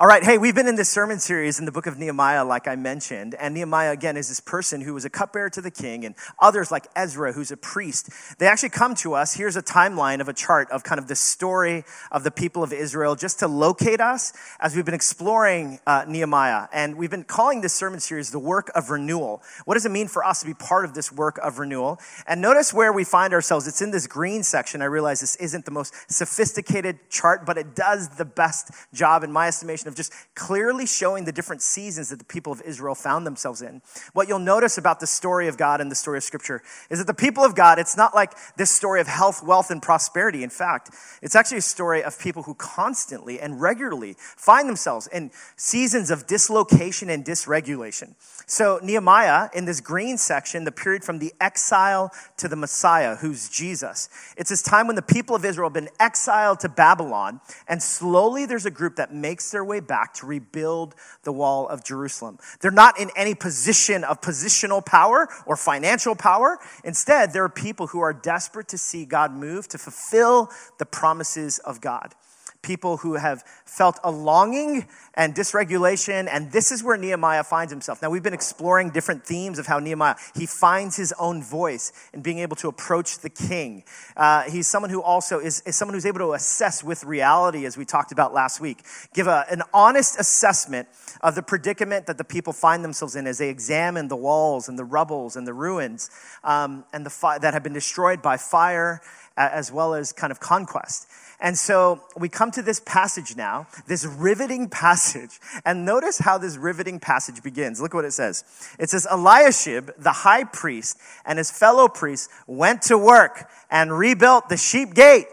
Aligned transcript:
All 0.00 0.06
right, 0.06 0.22
hey, 0.22 0.38
we've 0.38 0.54
been 0.54 0.68
in 0.68 0.76
this 0.76 0.88
sermon 0.88 1.18
series 1.18 1.58
in 1.58 1.64
the 1.64 1.72
book 1.72 1.88
of 1.88 1.98
Nehemiah, 1.98 2.44
like 2.44 2.68
I 2.68 2.76
mentioned. 2.76 3.34
And 3.34 3.52
Nehemiah, 3.52 3.90
again, 3.90 4.16
is 4.16 4.28
this 4.28 4.38
person 4.38 4.80
who 4.80 4.94
was 4.94 5.04
a 5.04 5.10
cupbearer 5.10 5.50
to 5.50 5.60
the 5.60 5.72
king, 5.72 6.04
and 6.04 6.14
others 6.38 6.70
like 6.70 6.86
Ezra, 6.94 7.32
who's 7.32 7.50
a 7.50 7.56
priest. 7.56 8.08
They 8.38 8.46
actually 8.46 8.68
come 8.68 8.94
to 8.94 9.14
us. 9.14 9.34
Here's 9.34 9.56
a 9.56 9.62
timeline 9.62 10.20
of 10.20 10.28
a 10.28 10.32
chart 10.32 10.70
of 10.70 10.84
kind 10.84 11.00
of 11.00 11.08
the 11.08 11.16
story 11.16 11.82
of 12.12 12.22
the 12.22 12.30
people 12.30 12.62
of 12.62 12.72
Israel, 12.72 13.16
just 13.16 13.40
to 13.40 13.48
locate 13.48 14.00
us 14.00 14.32
as 14.60 14.76
we've 14.76 14.84
been 14.84 14.94
exploring 14.94 15.80
uh, 15.84 16.04
Nehemiah. 16.06 16.68
And 16.72 16.94
we've 16.94 17.10
been 17.10 17.24
calling 17.24 17.60
this 17.60 17.74
sermon 17.74 17.98
series 17.98 18.30
the 18.30 18.38
work 18.38 18.70
of 18.76 18.90
renewal. 18.90 19.42
What 19.64 19.74
does 19.74 19.84
it 19.84 19.90
mean 19.90 20.06
for 20.06 20.24
us 20.24 20.38
to 20.42 20.46
be 20.46 20.54
part 20.54 20.84
of 20.84 20.94
this 20.94 21.10
work 21.10 21.40
of 21.42 21.58
renewal? 21.58 21.98
And 22.24 22.40
notice 22.40 22.72
where 22.72 22.92
we 22.92 23.02
find 23.02 23.34
ourselves. 23.34 23.66
It's 23.66 23.82
in 23.82 23.90
this 23.90 24.06
green 24.06 24.44
section. 24.44 24.80
I 24.80 24.84
realize 24.84 25.18
this 25.18 25.34
isn't 25.34 25.64
the 25.64 25.72
most 25.72 25.92
sophisticated 26.08 27.10
chart, 27.10 27.44
but 27.44 27.58
it 27.58 27.74
does 27.74 28.10
the 28.10 28.24
best 28.24 28.70
job, 28.94 29.24
in 29.24 29.32
my 29.32 29.48
estimation 29.48 29.87
of 29.88 29.94
just 29.94 30.12
clearly 30.34 30.86
showing 30.86 31.24
the 31.24 31.32
different 31.32 31.62
seasons 31.62 32.10
that 32.10 32.18
the 32.18 32.24
people 32.24 32.52
of 32.52 32.62
Israel 32.62 32.94
found 32.94 33.26
themselves 33.26 33.62
in. 33.62 33.82
What 34.12 34.28
you'll 34.28 34.38
notice 34.38 34.78
about 34.78 35.00
the 35.00 35.06
story 35.06 35.48
of 35.48 35.56
God 35.56 35.80
and 35.80 35.90
the 35.90 35.96
story 35.96 36.18
of 36.18 36.24
Scripture 36.24 36.62
is 36.90 36.98
that 36.98 37.06
the 37.06 37.14
people 37.14 37.44
of 37.44 37.54
God, 37.54 37.78
it's 37.78 37.96
not 37.96 38.14
like 38.14 38.32
this 38.56 38.70
story 38.70 39.00
of 39.00 39.06
health, 39.06 39.42
wealth, 39.42 39.70
and 39.70 39.82
prosperity. 39.82 40.42
In 40.42 40.50
fact, 40.50 40.90
it's 41.22 41.34
actually 41.34 41.58
a 41.58 41.62
story 41.62 42.02
of 42.02 42.18
people 42.18 42.44
who 42.44 42.54
constantly 42.54 43.40
and 43.40 43.60
regularly 43.60 44.14
find 44.18 44.68
themselves 44.68 45.08
in 45.08 45.30
seasons 45.56 46.10
of 46.10 46.26
dislocation 46.26 47.10
and 47.10 47.24
dysregulation. 47.24 48.14
So, 48.46 48.80
Nehemiah, 48.82 49.50
in 49.54 49.66
this 49.66 49.80
green 49.80 50.16
section, 50.16 50.64
the 50.64 50.72
period 50.72 51.04
from 51.04 51.18
the 51.18 51.32
exile 51.40 52.10
to 52.38 52.48
the 52.48 52.56
Messiah, 52.56 53.16
who's 53.16 53.48
Jesus, 53.48 54.08
it's 54.36 54.50
this 54.50 54.62
time 54.62 54.86
when 54.86 54.96
the 54.96 55.02
people 55.02 55.36
of 55.36 55.44
Israel 55.44 55.68
have 55.68 55.74
been 55.74 55.90
exiled 56.00 56.60
to 56.60 56.68
Babylon, 56.68 57.40
and 57.68 57.82
slowly 57.82 58.46
there's 58.46 58.66
a 58.66 58.70
group 58.70 58.96
that 58.96 59.12
makes 59.12 59.50
their 59.50 59.64
way 59.64 59.77
back 59.80 60.14
to 60.14 60.26
rebuild 60.26 60.94
the 61.24 61.32
wall 61.32 61.68
of 61.68 61.84
Jerusalem. 61.84 62.38
They're 62.60 62.70
not 62.70 62.98
in 62.98 63.10
any 63.16 63.34
position 63.34 64.04
of 64.04 64.20
positional 64.20 64.84
power 64.84 65.28
or 65.46 65.56
financial 65.56 66.14
power. 66.14 66.58
Instead, 66.84 67.32
there 67.32 67.44
are 67.44 67.48
people 67.48 67.88
who 67.88 68.00
are 68.00 68.12
desperate 68.12 68.68
to 68.68 68.78
see 68.78 69.04
God 69.04 69.32
move 69.32 69.68
to 69.68 69.78
fulfill 69.78 70.50
the 70.78 70.86
promises 70.86 71.58
of 71.60 71.80
God 71.80 72.14
people 72.62 72.96
who 72.98 73.14
have 73.14 73.42
felt 73.64 73.98
a 74.02 74.10
longing 74.10 74.86
and 75.14 75.34
dysregulation 75.34 76.28
and 76.30 76.50
this 76.50 76.72
is 76.72 76.82
where 76.82 76.96
nehemiah 76.96 77.44
finds 77.44 77.72
himself. 77.72 78.02
Now 78.02 78.10
we've 78.10 78.22
been 78.22 78.34
exploring 78.34 78.90
different 78.90 79.24
themes 79.24 79.58
of 79.58 79.66
how 79.66 79.78
nehemiah 79.78 80.16
he 80.34 80.44
finds 80.46 80.96
his 80.96 81.14
own 81.18 81.42
voice 81.42 81.92
in 82.12 82.20
being 82.20 82.40
able 82.40 82.56
to 82.56 82.68
approach 82.68 83.20
the 83.20 83.30
king. 83.30 83.84
Uh, 84.16 84.42
he's 84.42 84.66
someone 84.66 84.90
who 84.90 85.00
also 85.00 85.38
is, 85.38 85.60
is 85.62 85.76
someone 85.76 85.94
who's 85.94 86.06
able 86.06 86.18
to 86.18 86.32
assess 86.32 86.82
with 86.82 87.04
reality 87.04 87.64
as 87.64 87.76
we 87.76 87.84
talked 87.84 88.10
about 88.10 88.34
last 88.34 88.60
week 88.60 88.82
give 89.14 89.28
a, 89.28 89.44
an 89.50 89.62
honest 89.72 90.18
assessment 90.18 90.88
of 91.20 91.36
the 91.36 91.42
predicament 91.42 92.06
that 92.06 92.18
the 92.18 92.24
people 92.24 92.52
find 92.52 92.82
themselves 92.82 93.14
in 93.14 93.26
as 93.26 93.38
they 93.38 93.48
examine 93.48 94.08
the 94.08 94.16
walls 94.16 94.68
and 94.68 94.78
the 94.78 94.84
rubbles 94.84 95.36
and 95.36 95.46
the 95.46 95.54
ruins 95.54 96.10
um, 96.42 96.84
and 96.92 97.06
the 97.06 97.10
fi- 97.10 97.38
that 97.38 97.54
have 97.54 97.62
been 97.62 97.72
destroyed 97.72 98.20
by 98.20 98.36
fire 98.36 99.00
as 99.38 99.70
well 99.70 99.94
as 99.94 100.12
kind 100.12 100.30
of 100.32 100.40
conquest. 100.40 101.08
And 101.40 101.56
so 101.56 102.02
we 102.16 102.28
come 102.28 102.47
to 102.52 102.62
this 102.62 102.80
passage 102.80 103.36
now, 103.36 103.66
this 103.86 104.04
riveting 104.04 104.68
passage. 104.68 105.38
And 105.64 105.84
notice 105.84 106.18
how 106.18 106.38
this 106.38 106.56
riveting 106.56 107.00
passage 107.00 107.42
begins. 107.42 107.80
Look 107.80 107.94
what 107.94 108.04
it 108.04 108.12
says. 108.12 108.44
It 108.78 108.90
says, 108.90 109.06
Eliashib, 109.10 109.90
the 109.98 110.12
high 110.12 110.44
priest, 110.44 110.98
and 111.24 111.38
his 111.38 111.50
fellow 111.50 111.88
priests 111.88 112.28
went 112.46 112.82
to 112.82 112.98
work 112.98 113.50
and 113.70 113.96
rebuilt 113.96 114.48
the 114.48 114.56
sheep 114.56 114.94
gate 114.94 115.26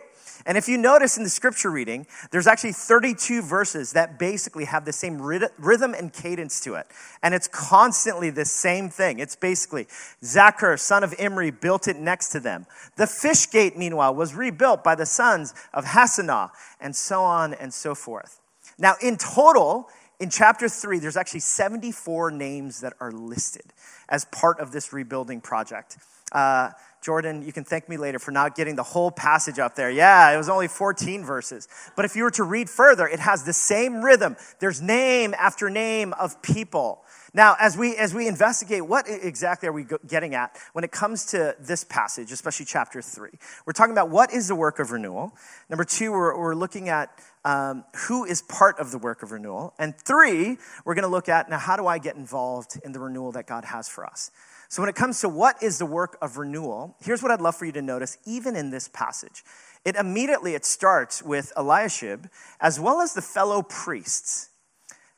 and 0.45 0.57
if 0.57 0.67
you 0.67 0.77
notice 0.77 1.17
in 1.17 1.23
the 1.23 1.29
scripture 1.29 1.71
reading, 1.71 2.05
there's 2.29 2.45
actually 2.45 2.73
32 2.73 3.41
verses 3.41 3.93
that 3.93 4.19
basically 4.19 4.65
have 4.65 4.85
the 4.85 4.93
same 4.93 5.19
rhythm 5.19 5.95
and 5.95 6.13
cadence 6.13 6.59
to 6.61 6.75
it. 6.75 6.85
And 7.23 7.33
it's 7.33 7.47
constantly 7.47 8.29
the 8.29 8.45
same 8.45 8.89
thing. 8.89 9.17
It's 9.17 9.35
basically 9.35 9.85
Zakkur, 10.21 10.79
son 10.79 11.03
of 11.03 11.15
Imri, 11.17 11.49
built 11.49 11.87
it 11.87 11.97
next 11.97 12.29
to 12.29 12.39
them. 12.39 12.67
The 12.95 13.07
fish 13.07 13.49
gate, 13.49 13.75
meanwhile, 13.75 14.13
was 14.13 14.35
rebuilt 14.35 14.83
by 14.83 14.93
the 14.93 15.07
sons 15.07 15.55
of 15.73 15.85
Hassenaah, 15.85 16.51
and 16.79 16.95
so 16.95 17.23
on 17.23 17.55
and 17.55 17.73
so 17.73 17.95
forth. 17.95 18.39
Now, 18.77 18.95
in 19.01 19.17
total, 19.17 19.87
in 20.19 20.29
chapter 20.29 20.69
3, 20.69 20.99
there's 20.99 21.17
actually 21.17 21.39
74 21.39 22.29
names 22.31 22.81
that 22.81 22.93
are 22.99 23.11
listed 23.11 23.73
as 24.07 24.25
part 24.25 24.59
of 24.59 24.71
this 24.71 24.93
rebuilding 24.93 25.41
project. 25.41 25.97
Uh, 26.31 26.71
Jordan, 27.05 27.43
you 27.43 27.53
can 27.53 27.63
thank 27.63 27.87
me 27.87 27.97
later 27.97 28.17
for 28.17 28.31
not 28.31 28.55
getting 28.55 28.75
the 28.75 28.81
whole 28.81 29.11
passage 29.11 29.59
up 29.59 29.75
there. 29.75 29.91
Yeah, 29.91 30.33
it 30.33 30.37
was 30.37 30.49
only 30.49 30.67
14 30.67 31.23
verses. 31.23 31.67
But 31.95 32.03
if 32.03 32.15
you 32.15 32.23
were 32.23 32.31
to 32.31 32.43
read 32.43 32.67
further, 32.67 33.07
it 33.07 33.19
has 33.19 33.43
the 33.43 33.53
same 33.53 34.01
rhythm. 34.01 34.35
There's 34.59 34.81
name 34.81 35.35
after 35.37 35.69
name 35.69 36.13
of 36.13 36.41
people. 36.41 37.03
Now, 37.31 37.57
as 37.59 37.77
we, 37.77 37.95
as 37.97 38.15
we 38.15 38.27
investigate 38.27 38.87
what 38.87 39.05
exactly 39.07 39.69
are 39.69 39.71
we 39.71 39.85
getting 40.07 40.33
at 40.33 40.57
when 40.73 40.83
it 40.83 40.91
comes 40.91 41.25
to 41.25 41.55
this 41.59 41.83
passage, 41.83 42.31
especially 42.31 42.65
chapter 42.65 43.03
three, 43.03 43.37
we're 43.67 43.73
talking 43.73 43.91
about 43.91 44.09
what 44.09 44.33
is 44.33 44.47
the 44.47 44.55
work 44.55 44.79
of 44.79 44.91
renewal. 44.91 45.35
Number 45.69 45.83
two, 45.83 46.11
we're, 46.11 46.35
we're 46.39 46.55
looking 46.55 46.89
at 46.89 47.11
um, 47.43 47.83
who 48.07 48.25
is 48.25 48.41
part 48.41 48.79
of 48.79 48.91
the 48.91 48.97
work 48.97 49.21
of 49.21 49.31
renewal. 49.31 49.75
And 49.77 49.95
three, 49.95 50.57
we're 50.85 50.95
going 50.95 51.03
to 51.03 51.09
look 51.09 51.29
at 51.29 51.49
now, 51.49 51.59
how 51.59 51.75
do 51.75 51.85
I 51.85 51.99
get 51.99 52.15
involved 52.15 52.79
in 52.83 52.93
the 52.93 52.99
renewal 52.99 53.31
that 53.33 53.45
God 53.45 53.65
has 53.65 53.87
for 53.87 54.05
us? 54.05 54.31
So, 54.67 54.81
when 54.81 54.89
it 54.89 54.95
comes 54.95 55.21
to 55.21 55.29
what 55.29 55.61
is 55.61 55.77
the 55.77 55.85
work 55.85 56.17
of 56.21 56.37
renewal, 56.37 56.95
here's 57.01 57.21
what 57.21 57.31
I'd 57.31 57.41
love 57.41 57.55
for 57.55 57.65
you 57.65 57.71
to 57.73 57.81
notice, 57.81 58.17
even 58.25 58.55
in 58.55 58.71
this 58.71 58.87
passage. 58.87 59.43
It 59.83 59.95
immediately 59.95 60.55
it 60.55 60.65
starts 60.65 61.21
with 61.21 61.53
Eliashib 61.55 62.27
as 62.59 62.79
well 62.79 63.01
as 63.01 63.13
the 63.13 63.21
fellow 63.21 63.61
priests. 63.61 64.49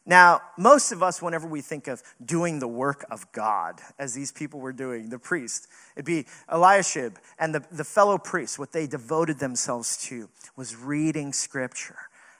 Now, 0.05 0.41
most 0.57 0.93
of 0.93 1.03
us, 1.03 1.21
whenever 1.21 1.47
we 1.47 1.59
think 1.59 1.87
of 1.87 2.01
doing 2.23 2.59
the 2.59 2.67
work 2.67 3.05
of 3.11 3.29
God, 3.33 3.81
as 3.99 4.13
these 4.13 4.31
people 4.31 4.61
were 4.61 4.71
doing, 4.71 5.09
the 5.09 5.19
priest, 5.19 5.67
it'd 5.95 6.05
be 6.05 6.25
Eliashib 6.49 7.17
and 7.37 7.53
the, 7.53 7.63
the 7.71 7.83
fellow 7.83 8.17
priests. 8.17 8.57
What 8.57 8.71
they 8.71 8.87
devoted 8.87 9.39
themselves 9.39 9.97
to 10.07 10.29
was 10.55 10.77
reading 10.77 11.33
scripture 11.33 11.97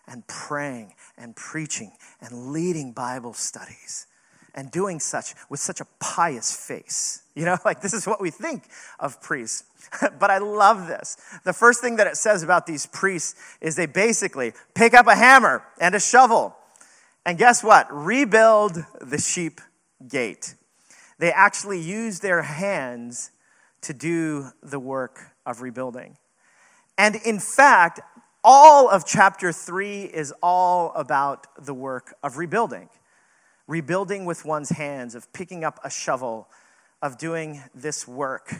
and 0.08 0.26
praying 0.28 0.94
and 1.18 1.36
preaching 1.36 1.92
and 2.22 2.54
leading 2.54 2.94
Bible 2.94 3.34
studies 3.34 4.08
and 4.58 4.72
doing 4.72 5.00
such 5.00 5.36
with 5.50 5.60
such 5.60 5.80
a 5.80 5.86
pious 6.00 6.52
face. 6.52 7.22
You 7.36 7.46
know, 7.46 7.58
like 7.66 7.80
this 7.80 7.94
is 7.94 8.06
what 8.06 8.20
we 8.20 8.32
think 8.32 8.64
of 9.00 9.22
priests. 9.22 9.64
but 10.20 10.30
I 10.30 10.40
love 10.40 10.88
this. 10.88 11.16
The 11.46 11.54
first 11.54 11.80
thing 11.80 11.96
that 11.96 12.08
it 12.08 12.18
says 12.18 12.44
about 12.44 12.66
these 12.66 12.88
priests 12.88 13.36
is 13.62 13.78
they 13.78 13.86
basically 13.86 14.52
pick 14.74 14.94
up 14.94 15.08
a 15.08 15.16
hammer 15.16 15.64
and 15.80 15.96
a 15.96 16.00
shovel. 16.00 16.56
And 17.26 17.38
guess 17.38 17.64
what? 17.64 17.88
Rebuild 17.90 18.84
the 19.00 19.20
sheep 19.20 19.62
gate. 20.08 20.56
They 21.20 21.32
actually 21.32 21.80
use 21.80 22.20
their 22.20 22.42
hands 22.42 23.32
to 23.82 23.94
do 23.94 24.48
the 24.62 24.80
work 24.80 25.20
of 25.46 25.62
rebuilding. 25.62 26.18
And 26.98 27.16
in 27.16 27.40
fact, 27.40 28.00
all 28.44 28.90
of 28.90 29.06
chapter 29.06 29.52
3 29.52 30.04
is 30.04 30.34
all 30.42 30.92
about 30.96 31.48
the 31.64 31.74
work 31.74 32.16
of 32.24 32.38
rebuilding 32.38 32.90
rebuilding 33.68 34.26
with 34.26 34.46
one's 34.46 34.70
hands, 34.70 35.14
of 35.16 35.32
picking 35.34 35.64
up 35.64 35.80
a 35.84 35.90
shovel, 35.90 36.48
of 37.02 37.18
doing 37.18 37.64
this 37.76 38.08
work. 38.08 38.54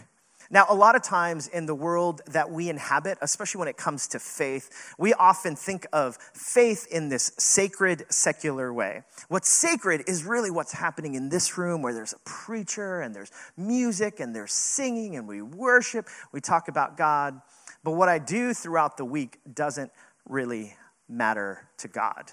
Now, 0.50 0.64
a 0.68 0.74
lot 0.74 0.96
of 0.96 1.02
times 1.02 1.46
in 1.46 1.66
the 1.66 1.74
world 1.74 2.22
that 2.26 2.50
we 2.50 2.70
inhabit, 2.70 3.18
especially 3.20 3.58
when 3.58 3.68
it 3.68 3.76
comes 3.76 4.08
to 4.08 4.18
faith, 4.18 4.94
we 4.96 5.12
often 5.12 5.56
think 5.56 5.86
of 5.92 6.16
faith 6.32 6.86
in 6.90 7.10
this 7.10 7.32
sacred, 7.38 8.06
secular 8.08 8.72
way. 8.72 9.02
What's 9.28 9.50
sacred 9.50 10.04
is 10.06 10.24
really 10.24 10.50
what's 10.50 10.72
happening 10.72 11.16
in 11.16 11.28
this 11.28 11.58
room 11.58 11.82
where 11.82 11.92
there's 11.92 12.14
a 12.14 12.18
preacher 12.24 13.02
and 13.02 13.14
there's 13.14 13.30
music 13.58 14.20
and 14.20 14.34
there's 14.34 14.52
singing 14.52 15.16
and 15.16 15.28
we 15.28 15.42
worship, 15.42 16.06
we 16.32 16.40
talk 16.40 16.68
about 16.68 16.96
God. 16.96 17.38
But 17.84 17.92
what 17.92 18.08
I 18.08 18.18
do 18.18 18.54
throughout 18.54 18.96
the 18.96 19.04
week 19.04 19.40
doesn't 19.52 19.92
really 20.26 20.74
matter 21.10 21.68
to 21.78 21.88
God. 21.88 22.32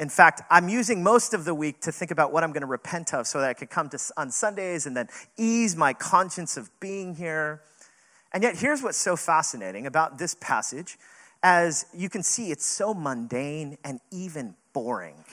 In 0.00 0.08
fact, 0.08 0.42
I'm 0.50 0.68
using 0.68 1.02
most 1.02 1.34
of 1.34 1.44
the 1.44 1.54
week 1.54 1.80
to 1.82 1.92
think 1.92 2.10
about 2.10 2.32
what 2.32 2.42
I'm 2.42 2.50
going 2.50 2.62
to 2.62 2.66
repent 2.66 3.14
of 3.14 3.26
so 3.26 3.40
that 3.40 3.48
I 3.48 3.54
could 3.54 3.70
come 3.70 3.88
to, 3.90 3.98
on 4.16 4.30
Sundays 4.30 4.86
and 4.86 4.96
then 4.96 5.08
ease 5.36 5.76
my 5.76 5.92
conscience 5.92 6.56
of 6.56 6.68
being 6.80 7.14
here. 7.14 7.62
And 8.32 8.42
yet, 8.42 8.56
here's 8.56 8.82
what's 8.82 8.98
so 8.98 9.14
fascinating 9.14 9.86
about 9.86 10.18
this 10.18 10.34
passage. 10.34 10.98
As 11.42 11.86
you 11.94 12.08
can 12.08 12.24
see, 12.24 12.50
it's 12.50 12.66
so 12.66 12.92
mundane 12.92 13.78
and 13.84 14.00
even 14.10 14.56
boring. 14.72 15.24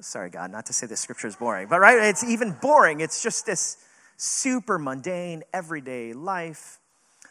Sorry, 0.00 0.30
God, 0.30 0.50
not 0.50 0.64
to 0.66 0.72
say 0.72 0.86
the 0.86 0.96
scripture 0.96 1.26
is 1.26 1.36
boring, 1.36 1.66
but 1.68 1.80
right, 1.80 1.98
it's 1.98 2.24
even 2.24 2.52
boring. 2.52 3.00
It's 3.00 3.22
just 3.22 3.44
this 3.44 3.78
super 4.16 4.78
mundane, 4.78 5.42
everyday 5.52 6.12
life. 6.12 6.78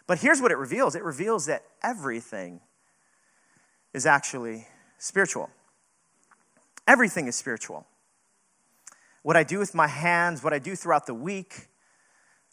But 0.06 0.19
here's 0.19 0.42
what 0.42 0.51
it 0.51 0.57
reveals 0.57 0.95
it 0.95 1.04
reveals 1.04 1.48
that 1.48 1.63
everything 1.81 2.60
is 3.94 4.06
actually 4.06 4.68
spiritual. 5.00 5.50
Everything 6.88 7.28
is 7.28 7.36
spiritual. 7.36 7.86
What 9.22 9.36
I 9.36 9.44
do 9.44 9.60
with 9.60 9.75
my 9.75 9.88
hands, 9.88 10.44
what 10.44 10.54
I 10.54 10.60
do 10.60 10.75
throughout 10.75 11.06
the 11.06 11.13
week, 11.13 11.68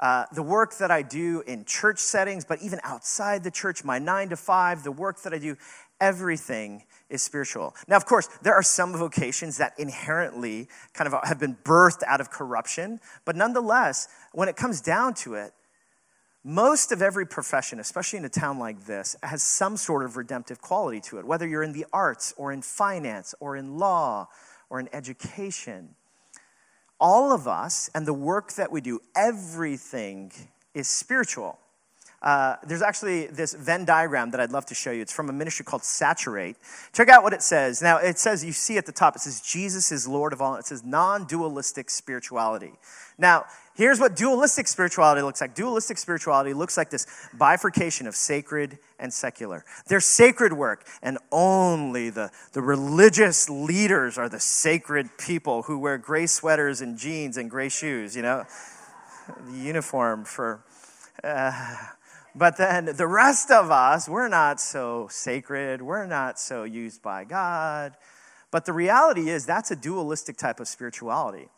uh, 0.01 0.25
the 0.33 0.43
work 0.43 0.77
that 0.79 0.91
I 0.91 1.03
do 1.03 1.43
in 1.47 1.65
church 1.65 1.99
settings, 1.99 2.45
but 2.45 2.61
even 2.61 2.81
outside 2.83 3.45
the 3.45 3.51
church, 3.51 3.85
my 3.85 4.01
nine 4.01 4.31
to 4.31 4.37
five, 4.37 4.83
the 4.83 4.91
work 4.91 5.23
that 5.23 5.33
I 5.33 5.39
do, 5.39 5.57
everything 6.01 6.83
is 7.09 7.23
spiritual. 7.23 7.77
Now, 7.87 7.97
of 7.97 8.05
course, 8.05 8.29
there 8.43 8.55
are 8.55 8.63
some 8.63 8.93
vocations 8.93 9.59
that 9.59 9.75
inherently 9.79 10.69
kind 10.95 11.07
of 11.07 11.15
have 11.23 11.39
been 11.39 11.57
birthed 11.63 12.03
out 12.09 12.21
of 12.21 12.31
corruption, 12.31 12.99
but 13.25 13.37
nonetheless, 13.37 14.09
when 14.33 14.49
it 14.49 14.57
comes 14.57 14.81
down 14.81 15.15
to 15.15 15.35
it, 15.35 15.53
most 16.45 16.93
of 16.93 17.01
every 17.01 17.27
profession, 17.27 17.81
especially 17.81 18.19
in 18.19 18.25
a 18.27 18.29
town 18.29 18.59
like 18.59 18.85
this, 18.85 19.17
has 19.23 19.43
some 19.43 19.79
sort 19.79 20.05
of 20.05 20.19
redemptive 20.19 20.61
quality 20.61 21.01
to 21.01 21.19
it, 21.19 21.25
whether 21.25 21.49
you're 21.49 21.63
in 21.63 21.73
the 21.73 21.87
arts 21.91 22.35
or 22.37 22.53
in 22.53 22.61
finance 22.61 23.35
or 23.41 23.57
in 23.57 23.79
law 23.79 24.29
or 24.69 24.79
in 24.79 24.89
education. 24.93 25.95
All 27.01 27.33
of 27.33 27.49
us 27.49 27.89
and 27.95 28.07
the 28.07 28.13
work 28.13 28.53
that 28.55 28.71
we 28.71 28.83
do, 28.83 29.01
everything 29.17 30.33
is 30.75 30.87
spiritual. 30.87 31.59
Uh, 32.21 32.57
there's 32.67 32.81
actually 32.81 33.27
this 33.27 33.53
Venn 33.53 33.85
diagram 33.85 34.31
that 34.31 34.41
I'd 34.41 34.51
love 34.51 34.65
to 34.67 34.75
show 34.75 34.91
you. 34.91 35.03
It's 35.03 35.13
from 35.13 35.29
a 35.29 35.33
ministry 35.33 35.65
called 35.65 35.85
Saturate. 35.85 36.57
Check 36.95 37.11
out 37.11 37.23
what 37.23 37.35
it 37.35 37.43
says. 37.43 37.83
Now, 37.83 37.99
it 37.99 38.19
says, 38.19 38.43
you 38.43 38.53
see 38.53 38.79
at 38.79 38.87
the 38.87 38.93
top, 38.93 39.15
it 39.15 39.21
says, 39.21 39.43
Jesus 39.43 39.93
is 39.93 40.09
Lord 40.09 40.33
of 40.33 40.41
all. 40.41 40.57
It 40.57 40.65
says 40.65 40.85
non 40.85 41.27
dualistic 41.27 41.91
spirituality. 41.91 42.73
Now, 43.19 43.45
here's 43.75 44.01
what 44.01 44.17
dualistic 44.17 44.69
spirituality 44.69 45.23
looks 45.23 45.41
like. 45.41 45.55
Dualistic 45.55 45.99
spirituality 45.99 46.53
looks 46.53 46.77
like 46.77 46.91
this 46.91 47.07
bifurcation 47.35 48.07
of 48.07 48.15
sacred 48.15 48.79
and 48.99 49.13
secular. 49.13 49.65
There's 49.87 50.05
sacred 50.05 50.53
work, 50.53 50.87
and 51.03 51.19
only 51.31 52.11
the, 52.11 52.31
the 52.53 52.63
religious 52.63 53.49
leaders 53.51 54.19
are 54.19 54.29
the 54.29 54.41
sacred 54.41 55.17
people 55.19 55.63
who 55.63 55.79
wear 55.79 55.99
gray 55.99 56.27
sweaters 56.27 56.81
and 56.81 56.97
jeans 56.99 57.37
and 57.37 57.51
gray 57.51 57.69
shoes, 57.69 58.17
you 58.17 58.23
know? 58.23 58.45
The 59.51 59.59
uniform 59.59 60.25
for. 60.25 60.65
Uh, 61.23 61.77
but 62.35 62.57
then 62.57 62.87
the 62.87 63.07
rest 63.07 63.51
of 63.51 63.71
us, 63.71 64.09
we're 64.09 64.29
not 64.29 64.61
so 64.61 65.09
sacred. 65.11 65.81
We're 65.81 66.07
not 66.07 66.39
so 66.39 66.65
used 66.65 67.01
by 67.03 67.25
God. 67.25 67.95
But 68.51 68.67
the 68.67 68.73
reality 68.73 69.31
is, 69.31 69.47
that's 69.47 69.71
a 69.71 69.77
dualistic 69.77 70.37
type 70.37 70.61
of 70.61 70.69
spirituality. 70.69 71.49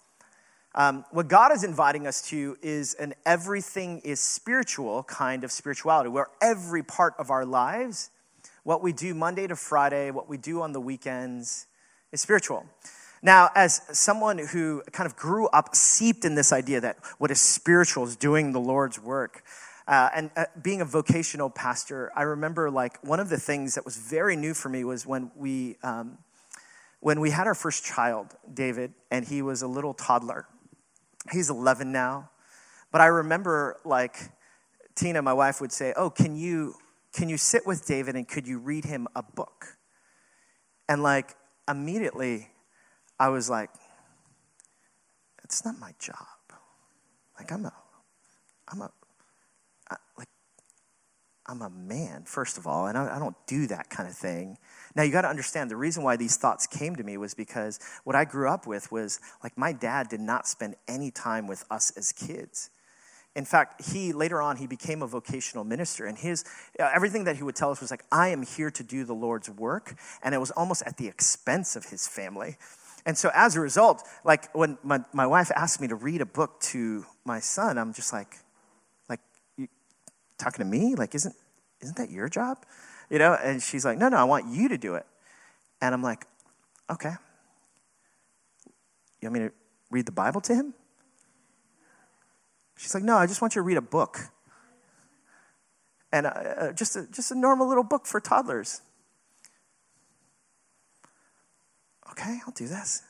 Um, 0.78 1.06
what 1.10 1.28
God 1.28 1.52
is 1.52 1.64
inviting 1.64 2.06
us 2.06 2.20
to 2.28 2.58
is 2.60 2.92
an 2.94 3.14
everything 3.24 4.00
is 4.04 4.20
spiritual 4.20 5.04
kind 5.04 5.42
of 5.42 5.50
spirituality, 5.50 6.10
where 6.10 6.28
every 6.42 6.82
part 6.82 7.14
of 7.18 7.30
our 7.30 7.46
lives, 7.46 8.10
what 8.62 8.82
we 8.82 8.92
do 8.92 9.14
Monday 9.14 9.46
to 9.46 9.56
Friday, 9.56 10.10
what 10.10 10.28
we 10.28 10.36
do 10.36 10.60
on 10.60 10.72
the 10.72 10.80
weekends, 10.80 11.66
is 12.12 12.20
spiritual. 12.20 12.66
Now, 13.22 13.48
as 13.54 13.80
someone 13.92 14.36
who 14.36 14.82
kind 14.92 15.06
of 15.06 15.16
grew 15.16 15.46
up 15.48 15.74
seeped 15.74 16.26
in 16.26 16.34
this 16.34 16.52
idea 16.52 16.82
that 16.82 16.98
what 17.16 17.30
is 17.30 17.40
spiritual 17.40 18.04
is 18.04 18.14
doing 18.14 18.52
the 18.52 18.60
Lord's 18.60 19.00
work, 19.00 19.44
uh, 19.88 20.10
and 20.14 20.30
uh, 20.36 20.44
being 20.60 20.82
a 20.82 20.84
vocational 20.84 21.48
pastor, 21.48 22.12
I 22.14 22.22
remember 22.22 22.70
like 22.70 23.02
one 23.02 23.18
of 23.18 23.30
the 23.30 23.38
things 23.38 23.76
that 23.76 23.86
was 23.86 23.96
very 23.96 24.36
new 24.36 24.52
for 24.52 24.68
me 24.68 24.84
was 24.84 25.06
when 25.06 25.30
we 25.36 25.76
um, 25.82 26.18
when 27.00 27.20
we 27.20 27.30
had 27.30 27.46
our 27.46 27.54
first 27.54 27.84
child, 27.84 28.34
David, 28.52 28.92
and 29.10 29.24
he 29.26 29.40
was 29.40 29.62
a 29.62 29.68
little 29.68 29.94
toddler. 29.94 30.46
He's 31.32 31.50
11 31.50 31.92
now, 31.92 32.30
but 32.92 33.00
I 33.00 33.06
remember 33.06 33.78
like 33.84 34.30
Tina, 34.94 35.22
my 35.22 35.32
wife, 35.32 35.60
would 35.60 35.72
say, 35.72 35.92
"Oh, 35.96 36.10
can 36.10 36.36
you 36.36 36.76
can 37.12 37.28
you 37.28 37.36
sit 37.36 37.66
with 37.66 37.86
David 37.86 38.16
and 38.16 38.26
could 38.28 38.46
you 38.46 38.58
read 38.58 38.84
him 38.84 39.08
a 39.14 39.22
book?" 39.22 39.78
And 40.88 41.02
like 41.02 41.36
immediately, 41.68 42.50
I 43.18 43.28
was 43.28 43.50
like, 43.50 43.70
"It's 45.44 45.64
not 45.64 45.78
my 45.78 45.92
job. 45.98 46.16
Like 47.38 47.52
I'm 47.52 47.66
a 47.66 47.72
I'm 48.68 48.82
a 48.82 48.90
like, 50.18 50.28
I'm 51.48 51.62
a 51.62 51.70
man, 51.70 52.24
first 52.24 52.58
of 52.58 52.66
all, 52.66 52.86
and 52.86 52.98
I, 52.98 53.16
I 53.16 53.18
don't 53.20 53.36
do 53.46 53.68
that 53.68 53.88
kind 53.88 54.08
of 54.08 54.16
thing. 54.16 54.58
Now, 54.96 55.04
you 55.04 55.12
got 55.12 55.22
to 55.22 55.28
understand 55.28 55.70
the 55.70 55.76
reason 55.76 56.02
why 56.02 56.16
these 56.16 56.36
thoughts 56.36 56.66
came 56.66 56.96
to 56.96 57.04
me 57.04 57.16
was 57.16 57.34
because 57.34 57.78
what 58.02 58.16
I 58.16 58.24
grew 58.24 58.48
up 58.48 58.66
with 58.66 58.90
was 58.90 59.20
like 59.44 59.56
my 59.56 59.72
dad 59.72 60.08
did 60.08 60.20
not 60.20 60.48
spend 60.48 60.74
any 60.88 61.10
time 61.12 61.46
with 61.46 61.64
us 61.70 61.92
as 61.96 62.10
kids. 62.12 62.70
In 63.36 63.44
fact, 63.44 63.84
he 63.92 64.12
later 64.12 64.40
on 64.42 64.56
he 64.56 64.66
became 64.66 65.02
a 65.02 65.06
vocational 65.06 65.62
minister, 65.62 66.06
and 66.06 66.16
his 66.18 66.44
uh, 66.80 66.90
everything 66.92 67.24
that 67.24 67.36
he 67.36 67.42
would 67.42 67.54
tell 67.54 67.70
us 67.70 67.80
was 67.80 67.90
like, 67.90 68.04
"I 68.10 68.28
am 68.28 68.42
here 68.42 68.70
to 68.70 68.82
do 68.82 69.04
the 69.04 69.12
Lord's 69.12 69.50
work," 69.50 69.94
and 70.22 70.34
it 70.34 70.38
was 70.38 70.50
almost 70.52 70.82
at 70.86 70.96
the 70.96 71.06
expense 71.06 71.76
of 71.76 71.84
his 71.84 72.08
family. 72.08 72.56
And 73.04 73.16
so, 73.16 73.30
as 73.34 73.54
a 73.54 73.60
result, 73.60 74.02
like 74.24 74.52
when 74.54 74.78
my, 74.82 75.00
my 75.12 75.26
wife 75.26 75.52
asked 75.54 75.80
me 75.80 75.88
to 75.88 75.94
read 75.94 76.22
a 76.22 76.26
book 76.26 76.58
to 76.72 77.04
my 77.24 77.38
son, 77.38 77.78
I'm 77.78 77.92
just 77.92 78.12
like, 78.12 78.38
talking 80.38 80.64
to 80.64 80.70
me? 80.70 80.94
Like, 80.94 81.14
isn't, 81.14 81.34
isn't 81.80 81.96
that 81.96 82.10
your 82.10 82.28
job? 82.28 82.58
You 83.10 83.18
know? 83.18 83.34
And 83.34 83.62
she's 83.62 83.84
like, 83.84 83.98
no, 83.98 84.08
no, 84.08 84.16
I 84.16 84.24
want 84.24 84.46
you 84.46 84.68
to 84.68 84.78
do 84.78 84.94
it. 84.94 85.06
And 85.80 85.94
I'm 85.94 86.02
like, 86.02 86.26
okay. 86.90 87.14
You 89.20 89.28
want 89.28 89.34
me 89.34 89.40
to 89.48 89.52
read 89.90 90.06
the 90.06 90.12
Bible 90.12 90.40
to 90.42 90.54
him? 90.54 90.74
She's 92.76 92.94
like, 92.94 93.04
no, 93.04 93.16
I 93.16 93.26
just 93.26 93.40
want 93.40 93.54
you 93.54 93.60
to 93.60 93.66
read 93.66 93.78
a 93.78 93.82
book. 93.82 94.20
And 96.12 96.26
uh, 96.26 96.30
uh 96.30 96.72
just, 96.72 96.96
a, 96.96 97.06
just 97.10 97.30
a 97.30 97.34
normal 97.34 97.68
little 97.68 97.84
book 97.84 98.06
for 98.06 98.20
toddlers. 98.20 98.80
Okay, 102.10 102.38
I'll 102.46 102.52
do 102.52 102.66
this. 102.66 103.02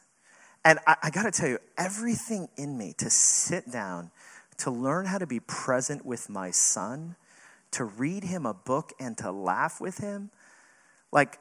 And 0.65 0.81
I, 0.87 0.97
I 1.05 1.11
got 1.11 1.23
to 1.23 1.31
tell 1.31 1.49
you, 1.49 1.59
everything 1.79 2.49
in 2.57 2.77
me 2.77 2.95
to 2.99 3.11
sit 3.11 3.71
down 3.71 4.11
to 4.59 4.71
learn 4.71 5.07
how 5.07 5.19
to 5.19 5.27
be 5.27 5.41
present 5.41 6.05
with 6.05 6.29
my 6.29 6.51
son, 6.51 7.17
to 7.73 7.85
read 7.85 8.25
him 8.25 8.47
a 8.47 8.55
book 8.55 8.93
and 8.99 9.17
to 9.19 9.31
laugh 9.31 9.81
with 9.81 9.99
him, 9.99 10.31
like 11.13 11.39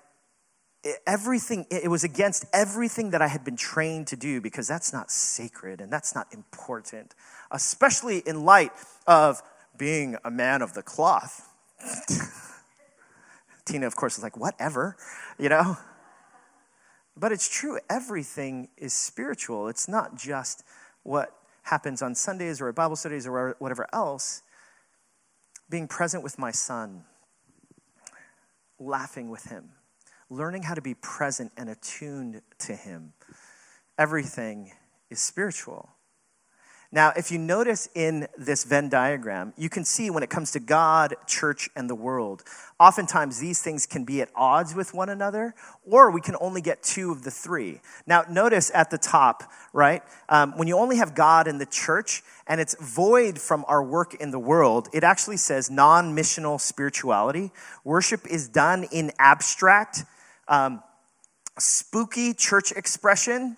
everything, 1.07 1.65
it 1.71 1.89
was 1.89 2.03
against 2.03 2.45
everything 2.53 3.11
that 3.11 3.21
I 3.21 3.27
had 3.27 3.43
been 3.43 3.55
trained 3.55 4.07
to 4.07 4.15
do 4.15 4.41
because 4.41 4.67
that's 4.67 4.93
not 4.93 5.09
sacred 5.11 5.81
and 5.81 5.91
that's 5.91 6.13
not 6.13 6.33
important, 6.33 7.15
especially 7.51 8.19
in 8.19 8.45
light 8.45 8.71
of 9.07 9.41
being 9.77 10.17
a 10.23 10.31
man 10.31 10.61
of 10.61 10.73
the 10.73 10.83
cloth. 10.83 11.49
Tina, 13.65 13.87
of 13.87 13.95
course, 13.95 14.17
is 14.17 14.23
like, 14.23 14.37
whatever, 14.37 14.95
you 15.39 15.49
know? 15.49 15.77
But 17.17 17.31
it's 17.31 17.49
true, 17.49 17.79
everything 17.89 18.69
is 18.77 18.93
spiritual. 18.93 19.67
It's 19.67 19.87
not 19.87 20.15
just 20.15 20.63
what 21.03 21.33
happens 21.65 22.01
on 22.01 22.13
Sundays 22.13 22.61
or 22.61 22.69
at 22.69 22.75
Bible 22.75 22.95
studies 22.95 23.27
or 23.27 23.55
whatever 23.59 23.87
else, 23.91 24.43
being 25.69 25.87
present 25.87 26.23
with 26.23 26.37
my 26.37 26.51
son, 26.51 27.03
laughing 28.79 29.29
with 29.29 29.45
him, 29.45 29.71
learning 30.29 30.61
how 30.63 30.75
to 30.75 30.81
be 30.81 30.93
present 30.93 31.51
and 31.57 31.67
attuned 31.69 32.41
to 32.59 32.75
him, 32.75 33.13
everything 33.97 34.71
is 35.09 35.19
spiritual. 35.19 35.94
Now, 36.91 37.11
if 37.17 37.31
you 37.31 37.37
notice 37.37 37.89
in 37.95 38.27
this 38.37 38.63
Venn 38.63 38.89
diagram, 38.89 39.53
you 39.57 39.69
can 39.69 39.83
see 39.83 40.09
when 40.09 40.23
it 40.23 40.29
comes 40.29 40.51
to 40.51 40.59
God, 40.59 41.15
church, 41.27 41.69
and 41.75 41.89
the 41.89 41.95
world, 41.95 42.43
oftentimes 42.79 43.39
these 43.39 43.61
things 43.61 43.85
can 43.85 44.05
be 44.05 44.21
at 44.21 44.29
odds 44.35 44.75
with 44.75 44.93
one 44.93 45.09
another, 45.09 45.55
or 45.83 46.11
we 46.11 46.21
can 46.21 46.35
only 46.39 46.61
get 46.61 46.83
two 46.83 47.11
of 47.11 47.23
the 47.23 47.31
three. 47.31 47.81
Now, 48.05 48.23
notice 48.29 48.71
at 48.73 48.91
the 48.91 48.97
top, 48.97 49.43
right? 49.73 50.03
Um, 50.29 50.57
when 50.57 50.67
you 50.67 50.77
only 50.77 50.97
have 50.97 51.15
God 51.15 51.47
and 51.47 51.59
the 51.59 51.65
church, 51.65 52.23
and 52.47 52.61
it's 52.61 52.75
void 52.79 53.39
from 53.39 53.65
our 53.67 53.83
work 53.83 54.13
in 54.13 54.31
the 54.31 54.39
world, 54.39 54.87
it 54.93 55.03
actually 55.03 55.37
says 55.37 55.71
non 55.71 56.15
missional 56.15 56.61
spirituality. 56.61 57.51
Worship 57.83 58.25
is 58.27 58.47
done 58.47 58.85
in 58.91 59.11
abstract, 59.17 60.03
um, 60.47 60.83
spooky 61.57 62.33
church 62.33 62.71
expression 62.71 63.57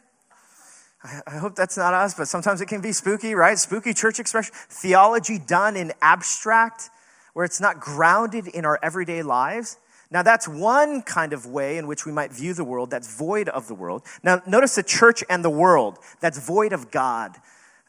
I 1.26 1.38
hope 1.38 1.56
that's 1.56 1.78
not 1.78 1.94
us, 1.94 2.14
but 2.14 2.28
sometimes 2.28 2.62
it 2.62 2.68
can 2.68 2.82
be 2.82 2.92
spooky, 2.92 3.34
right? 3.34 3.58
Spooky 3.58 3.94
church 3.94 4.20
expression. 4.20 4.54
Theology 4.70 5.40
done 5.40 5.76
in 5.76 5.94
abstract, 6.02 6.90
where 7.34 7.46
it's 7.46 7.62
not 7.62 7.80
grounded 7.80 8.48
in 8.48 8.66
our 8.66 8.80
everyday 8.82 9.22
lives. 9.24 9.78
Now, 10.10 10.24
that's 10.24 10.48
one 10.48 11.02
kind 11.02 11.34
of 11.34 11.46
way 11.46 11.78
in 11.78 11.86
which 11.86 12.06
we 12.06 12.12
might 12.12 12.32
view 12.32 12.54
the 12.54 12.64
world 12.64 12.90
that's 12.90 13.18
void 13.18 13.50
of 13.50 13.68
the 13.68 13.74
world. 13.74 14.04
Now, 14.24 14.42
notice 14.48 14.76
the 14.76 14.84
church 14.84 15.24
and 15.30 15.44
the 15.44 15.50
world 15.50 16.00
that's 16.22 16.40
void 16.40 16.72
of 16.72 16.92
God, 16.92 17.36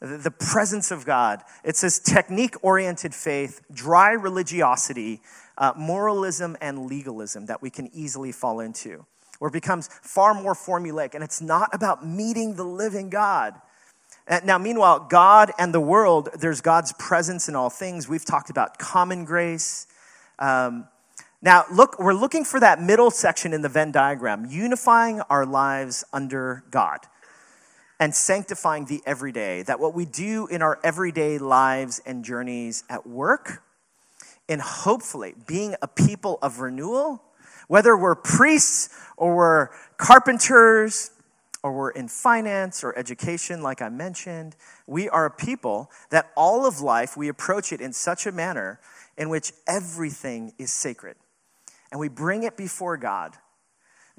the 0.01 0.31
presence 0.31 0.91
of 0.91 1.05
God. 1.05 1.41
It 1.63 1.77
says 1.77 1.99
technique 1.99 2.55
oriented 2.61 3.15
faith, 3.15 3.61
dry 3.71 4.11
religiosity, 4.11 5.21
uh, 5.57 5.73
moralism, 5.77 6.57
and 6.59 6.87
legalism 6.87 7.45
that 7.45 7.61
we 7.61 7.69
can 7.69 7.89
easily 7.93 8.31
fall 8.31 8.59
into 8.59 9.05
where 9.39 9.49
it 9.49 9.53
becomes 9.53 9.89
far 10.01 10.33
more 10.33 10.53
formulaic 10.53 11.15
and 11.15 11.23
it's 11.23 11.41
not 11.41 11.69
about 11.73 12.05
meeting 12.05 12.55
the 12.55 12.63
living 12.63 13.09
God. 13.09 13.55
Now, 14.45 14.59
meanwhile, 14.59 15.07
God 15.09 15.51
and 15.57 15.73
the 15.73 15.81
world, 15.81 16.29
there's 16.39 16.61
God's 16.61 16.93
presence 16.93 17.49
in 17.49 17.55
all 17.55 17.71
things. 17.71 18.07
We've 18.07 18.23
talked 18.23 18.51
about 18.51 18.77
common 18.77 19.25
grace. 19.25 19.87
Um, 20.37 20.87
now, 21.41 21.65
look, 21.73 21.97
we're 21.97 22.13
looking 22.13 22.43
for 22.43 22.59
that 22.59 22.79
middle 22.79 23.09
section 23.09 23.53
in 23.53 23.63
the 23.63 23.69
Venn 23.69 23.91
diagram, 23.91 24.45
unifying 24.45 25.21
our 25.21 25.47
lives 25.47 26.03
under 26.13 26.63
God 26.69 26.99
and 27.99 28.13
sanctifying 28.13 28.85
the 28.85 29.01
everyday. 29.05 29.63
That 29.63 29.79
what 29.79 29.95
we 29.95 30.05
do 30.05 30.47
in 30.47 30.61
our 30.61 30.79
everyday 30.83 31.37
lives 31.37 32.01
and 32.05 32.23
journeys 32.23 32.83
at 32.89 33.07
work, 33.07 33.63
and 34.47 34.61
hopefully 34.61 35.33
being 35.47 35.75
a 35.81 35.87
people 35.87 36.39
of 36.41 36.59
renewal, 36.59 37.23
Whether 37.69 37.95
we're 37.95 38.15
priests 38.15 38.89
or 39.15 39.35
we're 39.35 39.69
carpenters 39.97 41.11
or 41.61 41.71
we're 41.71 41.91
in 41.91 42.07
finance 42.07 42.83
or 42.83 42.97
education, 42.97 43.61
like 43.61 43.79
I 43.79 43.89
mentioned, 43.89 44.55
we 44.87 45.07
are 45.07 45.27
a 45.27 45.31
people 45.31 45.91
that 46.09 46.31
all 46.35 46.65
of 46.65 46.81
life, 46.81 47.15
we 47.15 47.27
approach 47.27 47.71
it 47.71 47.79
in 47.79 47.93
such 47.93 48.25
a 48.25 48.31
manner 48.31 48.79
in 49.19 49.29
which 49.29 49.53
everything 49.67 50.51
is 50.57 50.73
sacred. 50.73 51.15
And 51.91 51.99
we 51.99 52.09
bring 52.09 52.41
it 52.41 52.57
before 52.57 52.97
God. 52.97 53.35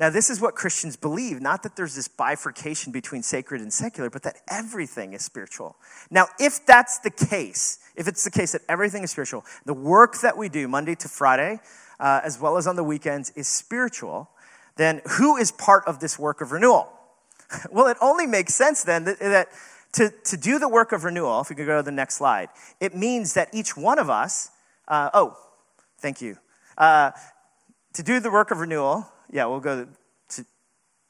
Now, 0.00 0.08
this 0.08 0.30
is 0.30 0.40
what 0.40 0.54
Christians 0.54 0.96
believe 0.96 1.42
not 1.42 1.62
that 1.62 1.76
there's 1.76 1.94
this 1.94 2.08
bifurcation 2.08 2.90
between 2.90 3.22
sacred 3.22 3.60
and 3.60 3.70
secular, 3.70 4.08
but 4.08 4.22
that 4.22 4.38
everything 4.48 5.12
is 5.12 5.22
spiritual. 5.22 5.76
Now, 6.10 6.28
if 6.38 6.64
that's 6.64 7.00
the 7.00 7.10
case, 7.10 7.78
if 7.94 8.08
it's 8.08 8.24
the 8.24 8.30
case 8.30 8.52
that 8.52 8.62
everything 8.66 9.02
is 9.02 9.10
spiritual, 9.10 9.44
the 9.66 9.74
work 9.74 10.22
that 10.22 10.38
we 10.38 10.48
do 10.48 10.68
Monday 10.68 10.94
to 10.94 11.08
Friday, 11.08 11.60
uh, 12.00 12.22
as 12.24 12.40
well 12.40 12.56
as 12.56 12.66
on 12.66 12.76
the 12.76 12.82
weekends, 12.82 13.28
is 13.36 13.46
spiritual, 13.46 14.30
then 14.76 15.02
who 15.18 15.36
is 15.36 15.52
part 15.52 15.84
of 15.86 16.00
this 16.00 16.18
work 16.18 16.40
of 16.40 16.50
renewal? 16.50 16.90
well, 17.70 17.86
it 17.86 17.98
only 18.00 18.26
makes 18.26 18.54
sense 18.54 18.82
then 18.82 19.04
that, 19.04 19.18
that 19.18 19.48
to, 19.92 20.10
to 20.24 20.38
do 20.38 20.58
the 20.58 20.68
work 20.68 20.92
of 20.92 21.04
renewal, 21.04 21.42
if 21.42 21.50
we 21.50 21.56
could 21.56 21.66
go 21.66 21.76
to 21.76 21.82
the 21.82 21.92
next 21.92 22.14
slide, 22.14 22.48
it 22.80 22.96
means 22.96 23.34
that 23.34 23.48
each 23.52 23.76
one 23.76 23.98
of 23.98 24.08
us, 24.08 24.50
uh, 24.88 25.10
oh, 25.12 25.36
thank 25.98 26.22
you. 26.22 26.38
Uh, 26.78 27.10
to 27.92 28.02
do 28.02 28.18
the 28.18 28.30
work 28.30 28.50
of 28.50 28.60
renewal, 28.60 29.06
yeah, 29.32 29.46
we'll 29.46 29.60
go 29.60 29.84
to, 29.84 29.88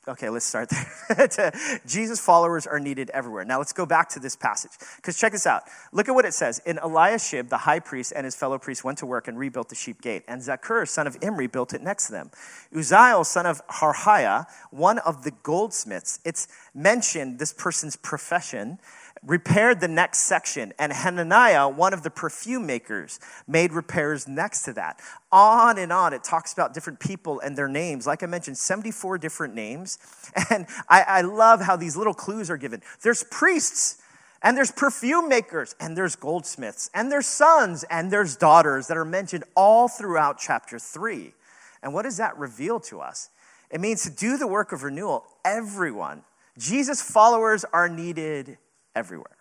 Okay, 0.08 0.30
let's 0.30 0.46
start 0.46 0.70
there. 0.70 1.52
Jesus 1.86 2.18
followers 2.18 2.66
are 2.66 2.80
needed 2.80 3.10
everywhere. 3.10 3.44
Now 3.44 3.58
let's 3.58 3.74
go 3.74 3.84
back 3.84 4.08
to 4.10 4.18
this 4.18 4.34
passage. 4.34 4.70
Because 4.96 5.18
check 5.18 5.32
this 5.32 5.46
out. 5.46 5.64
Look 5.92 6.08
at 6.08 6.14
what 6.14 6.24
it 6.24 6.32
says. 6.32 6.58
In 6.64 6.78
Eliashib, 6.78 7.50
the 7.50 7.58
high 7.58 7.80
priest 7.80 8.14
and 8.16 8.24
his 8.24 8.34
fellow 8.34 8.58
priests 8.58 8.82
went 8.82 8.96
to 8.98 9.06
work 9.06 9.28
and 9.28 9.38
rebuilt 9.38 9.68
the 9.68 9.74
sheep 9.74 10.00
gate. 10.00 10.24
And 10.26 10.40
Zaccur, 10.40 10.88
son 10.88 11.06
of 11.06 11.18
Imri, 11.20 11.48
built 11.48 11.74
it 11.74 11.82
next 11.82 12.06
to 12.06 12.12
them. 12.12 12.30
Uzziel, 12.74 13.26
son 13.26 13.44
of 13.44 13.64
Harhaiah, 13.68 14.46
one 14.70 14.98
of 15.00 15.22
the 15.22 15.32
goldsmiths, 15.42 16.18
it's 16.24 16.48
mentioned 16.74 17.38
this 17.38 17.52
person's 17.52 17.96
profession 17.96 18.78
repaired 19.24 19.80
the 19.80 19.88
next 19.88 20.20
section, 20.20 20.72
and 20.78 20.92
Hananiah, 20.92 21.68
one 21.68 21.92
of 21.92 22.02
the 22.02 22.10
perfume 22.10 22.66
makers, 22.66 23.20
made 23.46 23.72
repairs 23.72 24.26
next 24.26 24.62
to 24.62 24.72
that. 24.72 25.00
On 25.30 25.78
and 25.78 25.92
on, 25.92 26.14
it 26.14 26.24
talks 26.24 26.52
about 26.52 26.72
different 26.72 27.00
people 27.00 27.40
and 27.40 27.56
their 27.56 27.68
names. 27.68 28.06
Like 28.06 28.22
I 28.22 28.26
mentioned, 28.26 28.56
74 28.56 29.18
different 29.18 29.54
names. 29.54 29.98
And 30.50 30.66
I, 30.88 31.02
I 31.02 31.20
love 31.22 31.60
how 31.60 31.76
these 31.76 31.96
little 31.96 32.14
clues 32.14 32.50
are 32.50 32.56
given. 32.56 32.82
There's 33.02 33.24
priests, 33.24 34.00
and 34.42 34.56
there's 34.56 34.70
perfume 34.70 35.28
makers, 35.28 35.74
and 35.80 35.96
there's 35.96 36.16
goldsmiths, 36.16 36.88
and 36.94 37.10
there's 37.10 37.26
sons, 37.26 37.84
and 37.84 38.12
there's 38.12 38.36
daughters 38.36 38.86
that 38.86 38.96
are 38.96 39.04
mentioned 39.04 39.44
all 39.54 39.88
throughout 39.88 40.38
chapter 40.38 40.78
3. 40.78 41.34
And 41.82 41.92
what 41.92 42.02
does 42.02 42.16
that 42.18 42.38
reveal 42.38 42.80
to 42.80 43.00
us? 43.00 43.30
It 43.70 43.80
means 43.80 44.02
to 44.04 44.10
do 44.10 44.36
the 44.36 44.46
work 44.46 44.72
of 44.72 44.82
renewal, 44.82 45.24
everyone, 45.44 46.22
Jesus' 46.60 47.00
followers 47.00 47.64
are 47.72 47.88
needed 47.88 48.58
everywhere. 48.94 49.38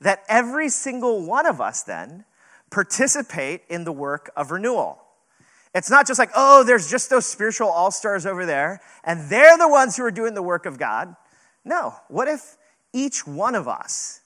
That 0.00 0.22
every 0.28 0.68
single 0.68 1.26
one 1.26 1.44
of 1.44 1.60
us 1.60 1.82
then 1.82 2.24
participate 2.70 3.62
in 3.68 3.84
the 3.84 3.92
work 3.92 4.30
of 4.36 4.50
renewal. 4.50 4.98
It's 5.74 5.90
not 5.90 6.06
just 6.06 6.18
like, 6.18 6.30
oh, 6.36 6.64
there's 6.64 6.88
just 6.88 7.10
those 7.10 7.26
spiritual 7.26 7.68
all 7.68 7.90
stars 7.90 8.26
over 8.26 8.46
there, 8.46 8.80
and 9.04 9.28
they're 9.28 9.58
the 9.58 9.68
ones 9.68 9.96
who 9.96 10.04
are 10.04 10.10
doing 10.10 10.34
the 10.34 10.42
work 10.42 10.66
of 10.66 10.78
God. 10.78 11.16
No. 11.64 11.94
What 12.08 12.28
if 12.28 12.56
each 12.92 13.26
one 13.26 13.54
of 13.54 13.66
us 13.66 14.20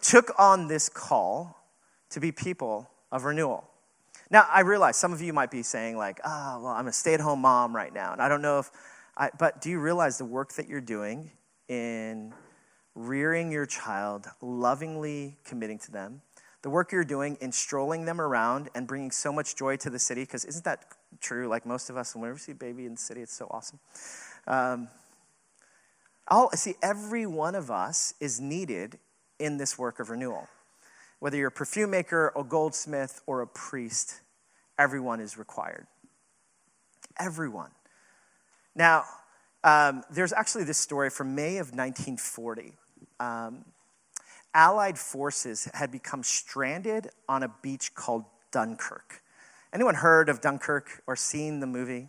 took 0.00 0.32
on 0.38 0.68
this 0.68 0.88
call 0.88 1.58
to 2.10 2.20
be 2.20 2.32
people 2.32 2.90
of 3.12 3.24
renewal? 3.24 3.68
Now, 4.30 4.46
I 4.48 4.60
realize 4.60 4.96
some 4.96 5.12
of 5.12 5.20
you 5.20 5.32
might 5.32 5.50
be 5.50 5.62
saying, 5.62 5.96
like, 5.96 6.20
oh, 6.24 6.60
well, 6.62 6.72
I'm 6.72 6.86
a 6.86 6.92
stay 6.92 7.14
at 7.14 7.20
home 7.20 7.40
mom 7.40 7.74
right 7.74 7.92
now, 7.92 8.12
and 8.12 8.22
I 8.22 8.28
don't 8.28 8.42
know 8.42 8.60
if, 8.60 8.70
I, 9.16 9.30
but 9.38 9.60
do 9.60 9.70
you 9.70 9.80
realize 9.80 10.18
the 10.18 10.24
work 10.24 10.54
that 10.54 10.68
you're 10.68 10.80
doing 10.80 11.30
in 11.68 12.32
rearing 12.94 13.52
your 13.52 13.66
child, 13.66 14.26
lovingly 14.40 15.36
committing 15.44 15.78
to 15.78 15.92
them, 15.92 16.22
the 16.62 16.70
work 16.70 16.92
you're 16.92 17.04
doing 17.04 17.38
in 17.40 17.52
strolling 17.52 18.04
them 18.04 18.20
around 18.20 18.68
and 18.74 18.86
bringing 18.86 19.10
so 19.10 19.32
much 19.32 19.56
joy 19.56 19.76
to 19.76 19.90
the 19.90 19.98
city, 19.98 20.22
because 20.22 20.44
isn't 20.44 20.64
that 20.64 20.84
true? 21.20 21.48
Like 21.48 21.64
most 21.64 21.90
of 21.90 21.96
us, 21.96 22.14
whenever 22.14 22.34
we 22.34 22.38
see 22.40 22.52
a 22.52 22.54
baby 22.54 22.84
in 22.86 22.92
the 22.92 23.00
city, 23.00 23.22
it's 23.22 23.34
so 23.34 23.46
awesome. 23.50 23.78
Um, 24.46 24.88
all, 26.28 26.50
see, 26.52 26.74
every 26.82 27.26
one 27.26 27.54
of 27.54 27.70
us 27.70 28.14
is 28.20 28.40
needed 28.40 28.98
in 29.38 29.56
this 29.56 29.78
work 29.78 30.00
of 30.00 30.10
renewal. 30.10 30.48
Whether 31.18 31.36
you're 31.36 31.48
a 31.48 31.52
perfume 31.52 31.90
maker, 31.90 32.32
a 32.36 32.44
goldsmith, 32.44 33.20
or 33.26 33.40
a 33.40 33.46
priest, 33.46 34.20
everyone 34.78 35.20
is 35.20 35.36
required. 35.36 35.86
Everyone. 37.18 37.70
Now, 38.74 39.04
um, 39.62 40.02
there's 40.10 40.32
actually 40.32 40.64
this 40.64 40.78
story 40.78 41.10
from 41.10 41.34
May 41.34 41.58
of 41.58 41.74
1940 41.74 42.72
um, 43.18 43.64
Allied 44.52 44.98
forces 44.98 45.68
had 45.74 45.92
become 45.92 46.24
stranded 46.24 47.08
on 47.28 47.44
a 47.44 47.48
beach 47.62 47.94
called 47.94 48.24
Dunkirk. 48.50 49.22
Anyone 49.72 49.94
heard 49.94 50.28
of 50.28 50.40
Dunkirk 50.40 51.02
or 51.06 51.14
seen 51.14 51.60
the 51.60 51.66
movie? 51.66 52.08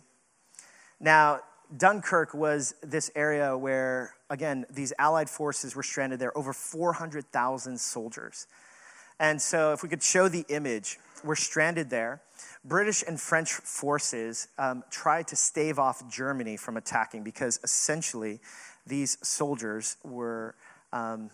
Now, 0.98 1.40
Dunkirk 1.76 2.34
was 2.34 2.74
this 2.82 3.12
area 3.14 3.56
where, 3.56 4.14
again, 4.28 4.66
these 4.68 4.92
Allied 4.98 5.30
forces 5.30 5.76
were 5.76 5.84
stranded 5.84 6.18
there, 6.18 6.36
over 6.36 6.52
400,000 6.52 7.78
soldiers. 7.78 8.48
And 9.20 9.40
so, 9.40 9.72
if 9.72 9.84
we 9.84 9.88
could 9.88 10.02
show 10.02 10.28
the 10.28 10.44
image, 10.48 10.98
we're 11.24 11.36
stranded 11.36 11.90
there. 11.90 12.22
British 12.64 13.02
and 13.06 13.20
French 13.20 13.52
forces 13.52 14.48
um, 14.58 14.84
tried 14.90 15.28
to 15.28 15.36
stave 15.36 15.78
off 15.78 16.08
Germany 16.10 16.56
from 16.56 16.76
attacking 16.76 17.22
because 17.22 17.60
essentially 17.64 18.40
these 18.86 19.18
soldiers 19.22 19.96
were 20.02 20.54
um, 20.92 21.30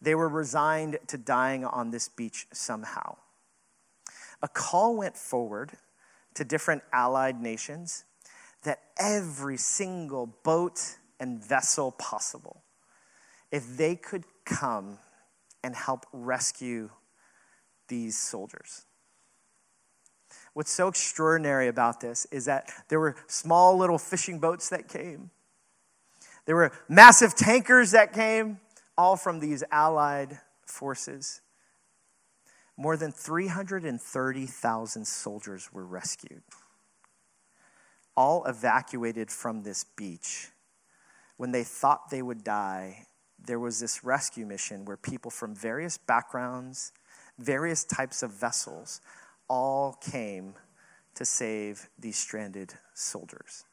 they 0.00 0.14
were 0.14 0.28
resigned 0.28 0.98
to 1.08 1.16
dying 1.16 1.64
on 1.64 1.90
this 1.90 2.08
beach 2.08 2.46
somehow. 2.52 3.16
A 4.42 4.48
call 4.48 4.96
went 4.96 5.16
forward 5.16 5.72
to 6.34 6.44
different 6.44 6.82
allied 6.92 7.40
nations 7.40 8.04
that 8.62 8.80
every 8.98 9.56
single 9.56 10.26
boat 10.26 10.96
and 11.18 11.42
vessel 11.42 11.92
possible, 11.92 12.62
if 13.50 13.76
they 13.76 13.96
could 13.96 14.24
come 14.44 14.98
and 15.64 15.74
help 15.74 16.04
rescue 16.12 16.90
these 17.88 18.18
soldiers. 18.18 18.84
What's 20.56 20.72
so 20.72 20.88
extraordinary 20.88 21.68
about 21.68 22.00
this 22.00 22.26
is 22.30 22.46
that 22.46 22.72
there 22.88 22.98
were 22.98 23.14
small 23.26 23.76
little 23.76 23.98
fishing 23.98 24.38
boats 24.38 24.70
that 24.70 24.88
came. 24.88 25.28
There 26.46 26.56
were 26.56 26.72
massive 26.88 27.34
tankers 27.34 27.90
that 27.90 28.14
came 28.14 28.58
all 28.96 29.16
from 29.16 29.40
these 29.40 29.62
allied 29.70 30.38
forces. 30.64 31.42
More 32.74 32.96
than 32.96 33.12
330,000 33.12 35.06
soldiers 35.06 35.70
were 35.74 35.84
rescued, 35.84 36.40
all 38.16 38.42
evacuated 38.46 39.30
from 39.30 39.62
this 39.62 39.84
beach. 39.84 40.48
When 41.36 41.52
they 41.52 41.64
thought 41.64 42.08
they 42.08 42.22
would 42.22 42.42
die, 42.44 43.04
there 43.38 43.60
was 43.60 43.78
this 43.78 44.02
rescue 44.02 44.46
mission 44.46 44.86
where 44.86 44.96
people 44.96 45.30
from 45.30 45.54
various 45.54 45.98
backgrounds, 45.98 46.94
various 47.38 47.84
types 47.84 48.22
of 48.22 48.30
vessels, 48.30 49.02
all 49.48 49.94
came 49.94 50.54
to 51.14 51.24
save 51.24 51.88
these 51.98 52.16
stranded 52.16 52.74
soldiers. 52.94 53.64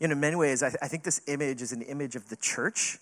Know, 0.00 0.10
in 0.10 0.20
many 0.20 0.36
ways, 0.36 0.62
I 0.62 0.70
think 0.70 1.04
this 1.04 1.20
image 1.26 1.60
is 1.60 1.72
an 1.72 1.82
image 1.82 2.16
of 2.16 2.28
the 2.28 2.36
church 2.36 2.98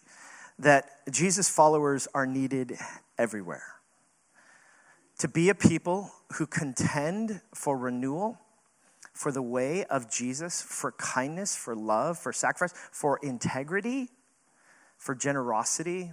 that 0.59 0.90
Jesus 1.11 1.49
followers 1.49 2.09
are 2.14 2.26
needed 2.26 2.76
everywhere. 3.16 3.75
To 5.18 5.28
be 5.28 5.49
a 5.49 5.54
people 5.54 6.11
who 6.35 6.47
contend 6.47 7.40
for 7.54 7.76
renewal, 7.76 8.38
for 9.12 9.33
the 9.33 9.42
way 9.42 9.85
of 9.85 10.11
Jesus, 10.11 10.61
for 10.61 10.92
kindness, 10.92 11.57
for 11.57 11.75
love, 11.75 12.18
for 12.18 12.33
sacrifice, 12.33 12.73
for 12.90 13.18
integrity, 13.23 14.09
for 14.97 15.14
generosity. 15.14 16.12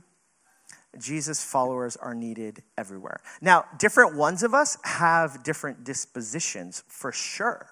Jesus 0.99 1.43
followers 1.43 1.95
are 1.95 2.13
needed 2.13 2.63
everywhere. 2.77 3.19
Now, 3.41 3.65
different 3.77 4.15
ones 4.15 4.43
of 4.43 4.53
us 4.53 4.77
have 4.83 5.43
different 5.43 5.83
dispositions 5.83 6.83
for 6.87 7.11
sure. 7.11 7.67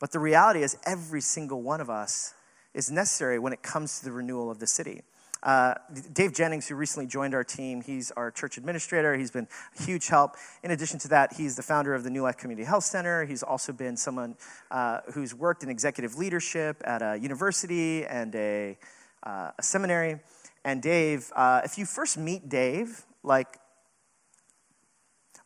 But 0.00 0.12
the 0.12 0.18
reality 0.18 0.62
is, 0.62 0.76
every 0.84 1.20
single 1.20 1.62
one 1.62 1.80
of 1.80 1.88
us 1.88 2.34
is 2.74 2.90
necessary 2.90 3.38
when 3.38 3.52
it 3.52 3.62
comes 3.62 4.00
to 4.00 4.04
the 4.04 4.12
renewal 4.12 4.50
of 4.50 4.58
the 4.58 4.66
city. 4.66 5.02
Uh, 5.44 5.74
Dave 6.14 6.32
Jennings, 6.32 6.68
who 6.68 6.74
recently 6.74 7.06
joined 7.06 7.34
our 7.34 7.44
team, 7.44 7.82
he's 7.82 8.10
our 8.12 8.30
church 8.30 8.56
administrator. 8.56 9.14
He's 9.14 9.30
been 9.30 9.46
a 9.78 9.82
huge 9.82 10.08
help. 10.08 10.36
In 10.62 10.70
addition 10.70 10.98
to 11.00 11.08
that, 11.08 11.34
he's 11.34 11.54
the 11.54 11.62
founder 11.62 11.94
of 11.94 12.02
the 12.02 12.08
New 12.08 12.22
Life 12.22 12.38
Community 12.38 12.66
Health 12.66 12.84
Center. 12.84 13.26
He's 13.26 13.42
also 13.42 13.70
been 13.70 13.96
someone 13.96 14.36
uh, 14.70 15.00
who's 15.12 15.34
worked 15.34 15.62
in 15.62 15.68
executive 15.68 16.16
leadership 16.16 16.80
at 16.84 17.02
a 17.02 17.18
university 17.18 18.06
and 18.06 18.34
a, 18.34 18.78
uh, 19.22 19.50
a 19.58 19.62
seminary. 19.62 20.18
And 20.64 20.80
Dave, 20.82 21.30
uh, 21.36 21.60
if 21.64 21.76
you 21.78 21.84
first 21.86 22.16
meet 22.16 22.48
Dave, 22.48 23.04
like 23.22 23.58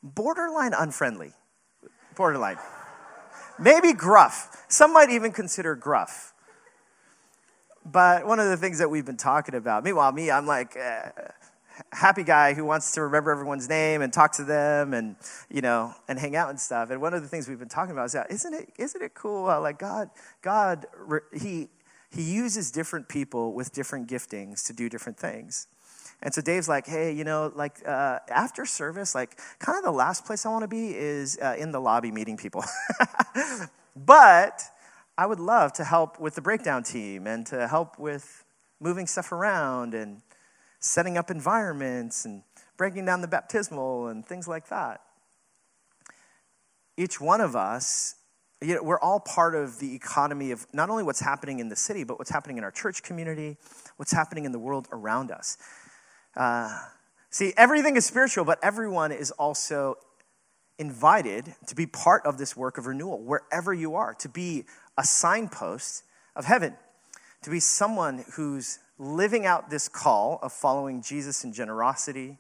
borderline 0.03 0.73
unfriendly, 0.75 1.33
borderline. 2.17 2.59
Maybe 3.59 3.93
gruff. 3.93 4.65
Some 4.69 4.93
might 4.93 5.11
even 5.11 5.33
consider 5.33 5.75
gruff. 5.75 6.33
But 7.85 8.27
one 8.27 8.39
of 8.39 8.49
the 8.49 8.57
things 8.57 8.79
that 8.79 8.91
we've 8.91 9.07
been 9.07 9.17
talking 9.17 9.55
about, 9.55 9.83
meanwhile, 9.83 10.13
me, 10.13 10.31
I'm 10.31 10.47
like, 10.47 10.77
uh, 10.77 11.11
happy 11.93 12.23
guy 12.23 12.55
who 12.55 12.65
wants 12.65 12.93
to 12.93 13.03
remember 13.03 13.31
everyone's 13.31 13.69
name 13.69 14.03
and 14.03 14.13
talk 14.13 14.33
to 14.33 14.45
them 14.45 14.95
and 14.95 15.17
you 15.49 15.61
know 15.61 15.95
and 16.09 16.19
hang 16.19 16.35
out 16.37 16.51
and 16.51 16.59
stuff 16.59 16.91
and 16.91 17.01
one 17.01 17.15
of 17.15 17.23
the 17.23 17.29
things 17.29 17.49
we've 17.49 17.59
been 17.59 17.69
talking 17.69 17.93
about 17.93 18.07
is 18.07 18.13
that 18.13 18.31
isn't 18.31 18.53
it 18.53 18.73
isn't 18.79 19.01
it 19.01 19.15
cool 19.15 19.45
like 19.61 19.79
god 19.79 20.11
god 20.43 20.87
he 21.33 21.69
he 22.11 22.23
uses 22.23 22.71
different 22.71 23.09
people 23.09 23.53
with 23.53 23.73
different 23.73 24.09
giftings 24.09 24.67
to 24.67 24.73
do 24.73 24.89
different 24.89 25.19
things 25.19 25.67
and 26.23 26.33
so 26.33 26.41
dave's 26.41 26.69
like 26.69 26.87
hey 26.87 27.13
you 27.13 27.25
know 27.25 27.53
like 27.55 27.87
uh, 27.87 28.19
after 28.31 28.65
service 28.65 29.15
like 29.15 29.39
kind 29.59 29.79
of 29.79 29.85
the 29.85 29.91
last 29.91 30.25
place 30.25 30.45
i 30.47 30.49
want 30.49 30.63
to 30.63 30.69
be 30.69 30.95
is 30.95 31.39
uh, 31.43 31.55
in 31.59 31.73
the 31.73 31.81
lobby 31.81 32.11
meeting 32.11 32.37
people 32.37 32.65
but 33.97 34.63
i 35.17 35.27
would 35.27 35.41
love 35.41 35.73
to 35.73 35.85
help 35.85 36.19
with 36.21 36.35
the 36.35 36.43
breakdown 36.43 36.83
team 36.83 37.27
and 37.27 37.47
to 37.47 37.69
help 37.69 37.99
with 37.99 38.45
moving 38.81 39.07
stuff 39.07 39.33
around 39.33 39.95
and 39.95 40.23
setting 40.81 41.19
up 41.19 41.31
environments 41.31 42.25
and 42.25 42.43
breaking 42.77 43.05
down 43.05 43.21
the 43.21 43.29
baptismal 43.29 44.09
and 44.09 44.25
things 44.25 44.47
like 44.47 44.69
that. 44.69 45.03
Each 46.97 47.21
one 47.21 47.41
of 47.41 47.55
us, 47.57 48.15
you 48.61 48.75
know, 48.75 48.83
we're 48.83 48.99
all 48.99 49.21
part 49.21 49.55
of 49.55 49.79
the 49.79 49.95
economy 49.95 50.51
of 50.51 50.67
not 50.73 50.91
only 50.91 51.05
what's 51.05 51.21
happening 51.21 51.61
in 51.61 51.69
the 51.69 51.77
city, 51.77 52.03
but 52.03 52.19
what's 52.19 52.31
happening 52.31 52.59
in 52.59 52.65
our 52.65 52.71
church 52.73 53.03
community, 53.03 53.57
what's 53.97 54.13
happening 54.13 54.45
in 54.45 54.53
the 54.53 54.59
world 54.59 54.89
around 54.91 55.31
us. 55.31 55.59
Uh, 56.37 56.77
see, 57.31 57.53
everything 57.57 57.97
is 57.97 58.05
spiritual, 58.05 58.45
but 58.45 58.59
everyone 58.63 59.13
is 59.13 59.31
also 59.33 59.97
invited 60.79 61.55
to 61.67 61.75
be 61.75 61.87
part 61.87 62.25
of 62.25 62.39
this 62.39 62.57
work 62.57 62.79
of 62.79 62.87
renewal, 62.87 63.21
wherever 63.21 63.73
you 63.73 63.95
are, 63.95 64.15
to 64.15 64.29
be 64.29 64.65
a 64.97 65.05
signpost 65.05 66.03
of 66.35 66.45
heaven, 66.45 66.77
to 67.43 67.51
be 67.51 67.61
someone 67.61 68.25
who's 68.35 68.81
living 68.99 69.47
out 69.47 69.71
this 69.71 69.89
call 69.89 70.41
of 70.43 70.53
following 70.53 71.01
Jesus 71.01 71.45
in 71.45 71.53
generosity, 71.53 72.39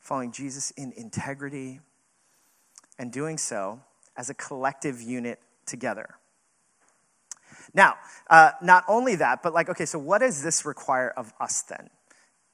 following 0.00 0.32
Jesus 0.32 0.72
in 0.72 0.92
integrity, 0.96 1.80
and 2.98 3.12
doing 3.12 3.38
so 3.38 3.80
as 4.16 4.28
a 4.28 4.34
collective 4.34 5.00
unit 5.00 5.38
together. 5.66 6.16
Now, 7.74 7.96
uh, 8.28 8.50
not 8.60 8.84
only 8.88 9.16
that, 9.16 9.42
but 9.42 9.54
like, 9.54 9.68
okay, 9.68 9.86
so 9.86 9.98
what 9.98 10.18
does 10.18 10.42
this 10.42 10.64
require 10.64 11.10
of 11.10 11.32
us 11.40 11.62
then? 11.62 11.88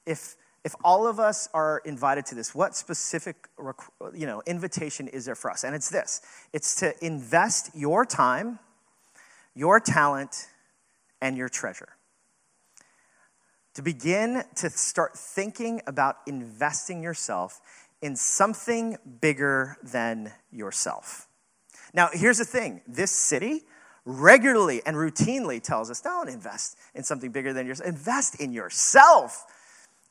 If 0.05 0.35
if 0.65 0.75
all 0.83 1.07
of 1.07 1.21
us 1.21 1.47
are 1.53 1.81
invited 1.85 2.25
to 2.27 2.35
this, 2.35 2.53
what 2.53 2.75
specific 2.75 3.47
you 4.13 4.25
know 4.25 4.41
invitation 4.45 5.07
is 5.07 5.25
there 5.25 5.35
for 5.35 5.51
us? 5.51 5.63
And 5.63 5.75
it's 5.75 5.89
this: 5.89 6.21
it's 6.53 6.75
to 6.75 6.93
invest 7.05 7.71
your 7.73 8.05
time, 8.05 8.59
your 9.55 9.79
talent, 9.79 10.47
and 11.21 11.37
your 11.37 11.49
treasure 11.49 11.89
to 13.79 13.83
begin 13.83 14.43
to 14.55 14.69
start 14.69 15.17
thinking 15.17 15.81
about 15.87 16.17
investing 16.27 17.01
yourself 17.01 17.61
in 18.01 18.13
something 18.13 18.97
bigger 19.21 19.77
than 19.81 20.33
yourself. 20.51 21.28
Now, 21.93 22.09
here's 22.13 22.37
the 22.37 22.45
thing 22.45 22.81
this 22.87 23.11
city 23.11 23.63
regularly 24.05 24.81
and 24.85 24.95
routinely 24.95 25.61
tells 25.61 25.91
us 25.91 26.01
don't 26.01 26.29
invest 26.29 26.77
in 26.95 27.03
something 27.03 27.31
bigger 27.31 27.53
than 27.53 27.67
yourself, 27.67 27.87
invest 27.87 28.39
in 28.39 28.51
yourself, 28.51 29.45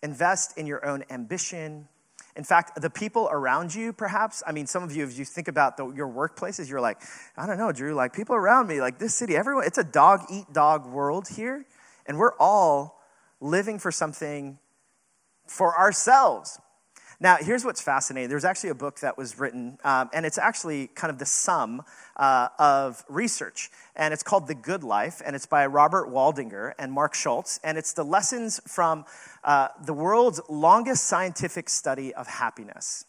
invest 0.02 0.56
in 0.58 0.66
your 0.66 0.86
own 0.86 1.04
ambition. 1.10 1.88
In 2.36 2.44
fact, 2.44 2.80
the 2.80 2.90
people 2.90 3.28
around 3.32 3.74
you, 3.74 3.92
perhaps, 3.92 4.42
I 4.46 4.52
mean, 4.52 4.66
some 4.66 4.84
of 4.84 4.94
you, 4.94 5.04
if 5.04 5.18
you 5.18 5.24
think 5.24 5.48
about 5.48 5.76
the, 5.76 5.90
your 5.90 6.08
workplaces, 6.08 6.70
you're 6.70 6.80
like, 6.80 7.00
I 7.36 7.46
don't 7.46 7.58
know, 7.58 7.72
Drew, 7.72 7.94
like 7.94 8.12
people 8.12 8.36
around 8.36 8.68
me, 8.68 8.80
like 8.80 8.98
this 8.98 9.14
city, 9.14 9.34
everyone, 9.36 9.64
it's 9.64 9.78
a 9.78 9.84
dog 9.84 10.22
eat 10.30 10.52
dog 10.52 10.86
world 10.86 11.26
here, 11.28 11.66
and 12.06 12.18
we're 12.18 12.36
all 12.38 13.00
living 13.40 13.78
for 13.80 13.90
something 13.90 14.58
for 15.46 15.76
ourselves. 15.76 16.60
Now, 17.20 17.36
here's 17.40 17.64
what's 17.64 17.82
fascinating. 17.82 18.28
There's 18.28 18.44
actually 18.44 18.70
a 18.70 18.76
book 18.76 19.00
that 19.00 19.18
was 19.18 19.40
written, 19.40 19.78
um, 19.82 20.08
and 20.12 20.24
it's 20.24 20.38
actually 20.38 20.86
kind 20.88 21.10
of 21.10 21.18
the 21.18 21.26
sum 21.26 21.82
uh, 22.16 22.48
of 22.60 23.04
research. 23.08 23.70
And 23.96 24.14
it's 24.14 24.22
called 24.22 24.46
The 24.46 24.54
Good 24.54 24.84
Life, 24.84 25.20
and 25.26 25.34
it's 25.34 25.46
by 25.46 25.66
Robert 25.66 26.08
Waldinger 26.08 26.74
and 26.78 26.92
Marc 26.92 27.14
Schulz. 27.14 27.58
And 27.64 27.76
it's 27.76 27.92
the 27.92 28.04
lessons 28.04 28.60
from 28.68 29.04
uh, 29.42 29.68
the 29.84 29.92
world's 29.92 30.40
longest 30.48 31.06
scientific 31.06 31.68
study 31.68 32.14
of 32.14 32.28
happiness. 32.28 33.04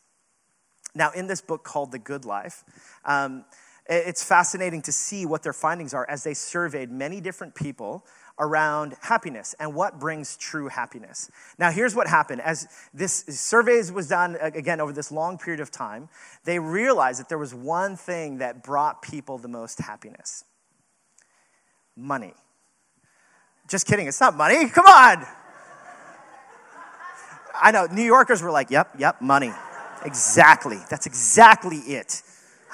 Now, 0.95 1.12
in 1.12 1.28
this 1.28 1.41
book 1.41 1.63
called 1.63 1.91
The 1.91 2.00
Good 2.00 2.26
Life, 2.26 2.63
um, 3.06 3.45
it's 3.88 4.24
fascinating 4.24 4.82
to 4.84 4.91
see 4.91 5.28
what 5.28 5.43
their 5.43 5.54
findings 5.54 5.93
are 5.93 6.08
as 6.10 6.24
they 6.24 6.34
surveyed 6.34 6.91
many 6.91 7.22
different 7.22 7.54
people 7.54 8.06
around 8.39 8.95
happiness 9.02 9.54
and 9.60 9.75
what 9.75 9.99
brings 9.99 10.38
true 10.38 10.69
happiness. 10.69 11.30
Now, 11.58 11.71
here's 11.71 11.93
what 11.95 12.08
happened. 12.08 12.41
As 12.41 12.67
this 12.93 13.25
surveys 13.28 13.91
was 13.91 14.08
done 14.08 14.38
again 14.41 14.80
over 14.80 14.93
this 14.93 15.12
long 15.12 15.38
period 15.38 15.60
of 15.60 15.69
time, 15.69 16.10
they 16.45 16.58
realized 16.58 17.19
that 17.19 17.30
there 17.30 17.38
was 17.38 17.54
one 17.54 17.97
thing 17.97 18.38
that 18.38 18.63
brought 18.63 19.02
people 19.02 19.38
the 19.38 19.47
most 19.47 19.80
happiness 19.80 20.45
money. 21.95 22.34
Just 23.67 23.86
kidding, 23.86 24.08
it's 24.08 24.21
not 24.21 24.36
money. 24.36 24.69
Come 24.69 24.86
on. 24.86 25.25
I 27.62 27.71
know, 27.71 27.88
New 27.91 28.04
Yorkers 28.04 28.41
were 28.41 28.52
like, 28.52 28.71
yep, 28.71 28.95
yep, 28.97 29.21
money. 29.21 29.52
Exactly. 30.06 30.78
That's 30.89 31.06
exactly 31.06 31.78
it. 31.78 32.21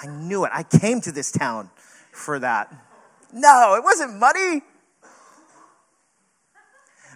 I 0.02 0.06
knew 0.08 0.46
it. 0.46 0.52
I 0.54 0.62
came 0.62 1.02
to 1.02 1.12
this 1.12 1.32
town 1.32 1.72
for 2.12 2.38
that. 2.40 2.74
No, 3.34 3.76
it 3.76 3.84
wasn't 3.84 4.20
money. 4.20 4.62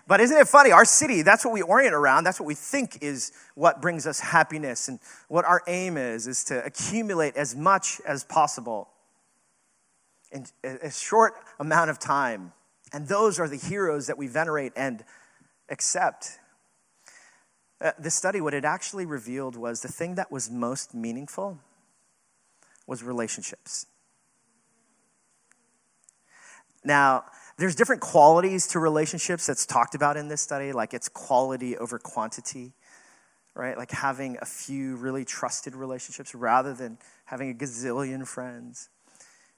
But 0.10 0.22
isn't 0.22 0.36
it 0.36 0.48
funny? 0.48 0.72
Our 0.72 0.86
city, 0.86 1.22
that's 1.22 1.46
what 1.46 1.54
we 1.54 1.62
orient 1.62 1.94
around. 1.94 2.24
That's 2.24 2.40
what 2.40 2.48
we 2.48 2.56
think 2.56 2.98
is 3.04 3.32
what 3.54 3.80
brings 3.80 4.08
us 4.08 4.20
happiness. 4.20 4.88
And 4.88 5.00
what 5.28 5.46
our 5.46 5.62
aim 5.68 5.98
is, 5.98 6.26
is 6.26 6.44
to 6.46 6.66
accumulate 6.66 7.38
as 7.38 7.56
much 7.56 8.02
as 8.08 8.24
possible 8.24 8.90
in 10.32 10.48
a 10.64 10.90
short 10.90 11.36
amount 11.60 11.92
of 11.92 12.00
time. 12.00 12.54
And 12.92 13.08
those 13.08 13.40
are 13.40 13.48
the 13.48 13.56
heroes 13.56 14.08
that 14.08 14.18
we 14.18 14.26
venerate 14.26 14.74
and 14.76 15.04
accept. 15.70 16.40
Uh, 17.80 17.92
this 18.00 18.16
study, 18.16 18.42
what 18.42 18.56
it 18.56 18.66
actually 18.66 19.06
revealed 19.06 19.56
was 19.56 19.82
the 19.82 19.88
thing 19.90 20.16
that 20.16 20.32
was 20.32 20.50
most 20.50 20.96
meaningful 20.96 21.60
was 22.88 23.04
relationships. 23.04 23.86
Now, 26.84 27.26
there's 27.60 27.76
different 27.76 28.02
qualities 28.02 28.68
to 28.68 28.80
relationships 28.80 29.46
that's 29.46 29.66
talked 29.66 29.94
about 29.94 30.16
in 30.16 30.30
this 30.30 30.40
study, 30.40 30.72
like 30.72 30.94
it's 30.94 31.10
quality 31.10 31.78
over 31.78 32.00
quantity, 32.00 32.72
right? 33.54 33.78
Like 33.78 33.92
having 33.92 34.38
a 34.42 34.46
few 34.46 34.96
really 34.96 35.26
trusted 35.26 35.76
relationships 35.76 36.34
rather 36.34 36.74
than 36.74 36.98
having 37.26 37.52
a 37.52 37.54
gazillion 37.54 38.26
friends. 38.26 38.88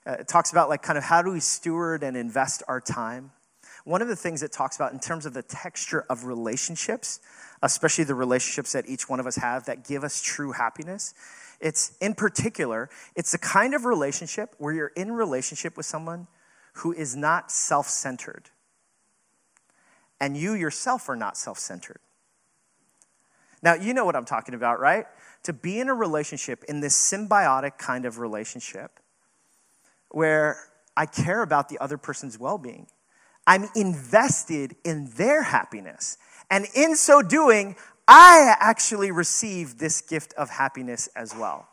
Uh, 0.05 0.13
it 0.13 0.27
talks 0.27 0.51
about 0.51 0.67
like 0.67 0.81
kind 0.81 0.97
of 0.97 1.03
how 1.03 1.21
do 1.21 1.31
we 1.31 1.39
steward 1.39 2.01
and 2.01 2.17
invest 2.17 2.63
our 2.67 2.81
time. 2.81 3.31
One 3.85 4.01
of 4.01 4.07
the 4.07 4.15
things 4.15 4.41
it 4.41 4.51
talks 4.51 4.75
about 4.75 4.93
in 4.93 4.99
terms 4.99 5.27
of 5.27 5.35
the 5.35 5.43
texture 5.43 6.03
of 6.09 6.25
relationships, 6.25 7.19
especially 7.61 8.05
the 8.05 8.15
relationships 8.15 8.71
that 8.71 8.89
each 8.89 9.09
one 9.09 9.19
of 9.19 9.27
us 9.27 9.35
have 9.35 9.65
that 9.65 9.87
give 9.87 10.03
us 10.03 10.23
true 10.23 10.53
happiness, 10.53 11.13
it's 11.59 11.95
in 12.01 12.15
particular, 12.15 12.89
it's 13.15 13.31
the 13.31 13.37
kind 13.37 13.75
of 13.75 13.85
relationship 13.85 14.55
where 14.57 14.73
you're 14.73 14.91
in 14.95 15.11
relationship 15.11 15.77
with 15.77 15.85
someone 15.85 16.25
who 16.73 16.93
is 16.93 17.15
not 17.15 17.51
self 17.51 17.87
centered. 17.87 18.49
And 20.19 20.37
you 20.37 20.53
yourself 20.53 21.09
are 21.09 21.15
not 21.15 21.37
self 21.37 21.57
centered. 21.57 21.99
Now, 23.63 23.75
you 23.75 23.93
know 23.93 24.05
what 24.05 24.15
I'm 24.15 24.25
talking 24.25 24.55
about, 24.55 24.79
right? 24.79 25.05
To 25.43 25.53
be 25.53 25.79
in 25.79 25.89
a 25.89 25.93
relationship, 25.93 26.63
in 26.65 26.79
this 26.79 26.95
symbiotic 26.95 27.77
kind 27.77 28.05
of 28.05 28.17
relationship, 28.19 28.99
where 30.09 30.57
I 30.97 31.05
care 31.05 31.41
about 31.41 31.69
the 31.69 31.79
other 31.79 31.97
person's 31.97 32.39
well 32.39 32.57
being. 32.57 32.87
I'm 33.47 33.69
invested 33.75 34.75
in 34.83 35.09
their 35.15 35.43
happiness. 35.43 36.17
And 36.49 36.67
in 36.75 36.95
so 36.95 37.21
doing, 37.21 37.75
I 38.07 38.55
actually 38.59 39.11
receive 39.11 39.77
this 39.77 40.01
gift 40.01 40.33
of 40.33 40.49
happiness 40.49 41.07
as 41.15 41.35
well. 41.35 41.67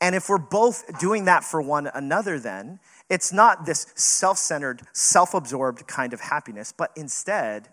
And 0.00 0.14
if 0.14 0.28
we're 0.28 0.38
both 0.38 0.98
doing 1.00 1.24
that 1.24 1.42
for 1.42 1.60
one 1.60 1.88
another, 1.92 2.38
then 2.38 2.78
it's 3.10 3.32
not 3.32 3.66
this 3.66 3.86
self 3.96 4.38
centered, 4.38 4.82
self 4.92 5.34
absorbed 5.34 5.86
kind 5.86 6.12
of 6.12 6.20
happiness, 6.20 6.72
but 6.76 6.92
instead, 6.96 7.68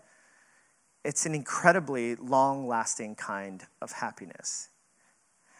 it's 1.04 1.24
an 1.24 1.34
incredibly 1.34 2.16
long 2.16 2.66
lasting 2.66 3.14
kind 3.14 3.64
of 3.80 3.92
happiness. 3.92 4.68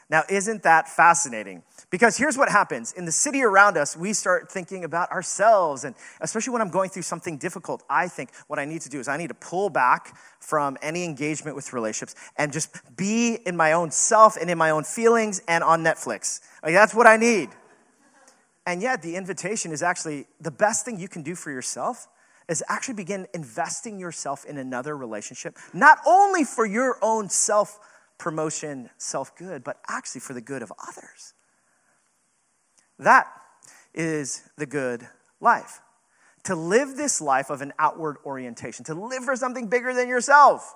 Now, 0.08 0.22
isn't 0.28 0.62
that 0.62 0.88
fascinating? 0.88 1.64
Because 1.90 2.16
here's 2.16 2.38
what 2.38 2.48
happens 2.48 2.92
in 2.92 3.06
the 3.06 3.12
city 3.12 3.42
around 3.42 3.76
us, 3.76 3.96
we 3.96 4.12
start 4.12 4.50
thinking 4.50 4.84
about 4.84 5.10
ourselves. 5.10 5.82
And 5.82 5.96
especially 6.20 6.52
when 6.52 6.62
I'm 6.62 6.70
going 6.70 6.90
through 6.90 7.02
something 7.02 7.38
difficult, 7.38 7.82
I 7.90 8.06
think 8.06 8.30
what 8.46 8.60
I 8.60 8.66
need 8.66 8.82
to 8.82 8.88
do 8.88 9.00
is 9.00 9.08
I 9.08 9.16
need 9.16 9.28
to 9.28 9.34
pull 9.34 9.68
back 9.68 10.16
from 10.38 10.78
any 10.80 11.04
engagement 11.04 11.56
with 11.56 11.72
relationships 11.72 12.14
and 12.36 12.52
just 12.52 12.96
be 12.96 13.34
in 13.46 13.56
my 13.56 13.72
own 13.72 13.90
self 13.90 14.36
and 14.36 14.48
in 14.48 14.56
my 14.56 14.70
own 14.70 14.84
feelings 14.84 15.42
and 15.48 15.64
on 15.64 15.82
Netflix. 15.82 16.40
Like, 16.62 16.74
that's 16.74 16.94
what 16.94 17.08
I 17.08 17.16
need. 17.16 17.50
And 18.64 18.82
yet, 18.82 19.02
the 19.02 19.16
invitation 19.16 19.72
is 19.72 19.82
actually 19.82 20.26
the 20.40 20.52
best 20.52 20.84
thing 20.84 21.00
you 21.00 21.08
can 21.08 21.22
do 21.22 21.34
for 21.34 21.50
yourself 21.50 22.06
is 22.48 22.62
actually 22.68 22.94
begin 22.94 23.26
investing 23.34 23.98
yourself 23.98 24.44
in 24.44 24.56
another 24.56 24.96
relationship, 24.96 25.56
not 25.72 25.98
only 26.06 26.44
for 26.44 26.64
your 26.64 26.96
own 27.02 27.28
self 27.28 27.80
promotion, 28.18 28.90
self 28.98 29.36
good, 29.36 29.64
but 29.64 29.80
actually 29.88 30.20
for 30.20 30.34
the 30.34 30.40
good 30.40 30.62
of 30.62 30.72
others. 30.88 31.34
That 32.98 33.26
is 33.94 34.48
the 34.56 34.66
good 34.66 35.06
life. 35.40 35.80
To 36.44 36.54
live 36.54 36.96
this 36.96 37.20
life 37.20 37.50
of 37.50 37.60
an 37.60 37.72
outward 37.78 38.18
orientation, 38.24 38.84
to 38.86 38.94
live 38.94 39.24
for 39.24 39.36
something 39.36 39.68
bigger 39.68 39.92
than 39.92 40.08
yourself. 40.08 40.74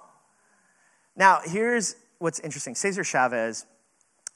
Now, 1.16 1.40
here's 1.44 1.96
what's 2.18 2.40
interesting 2.40 2.74
Cesar 2.74 3.05
Chavez, 3.05 3.66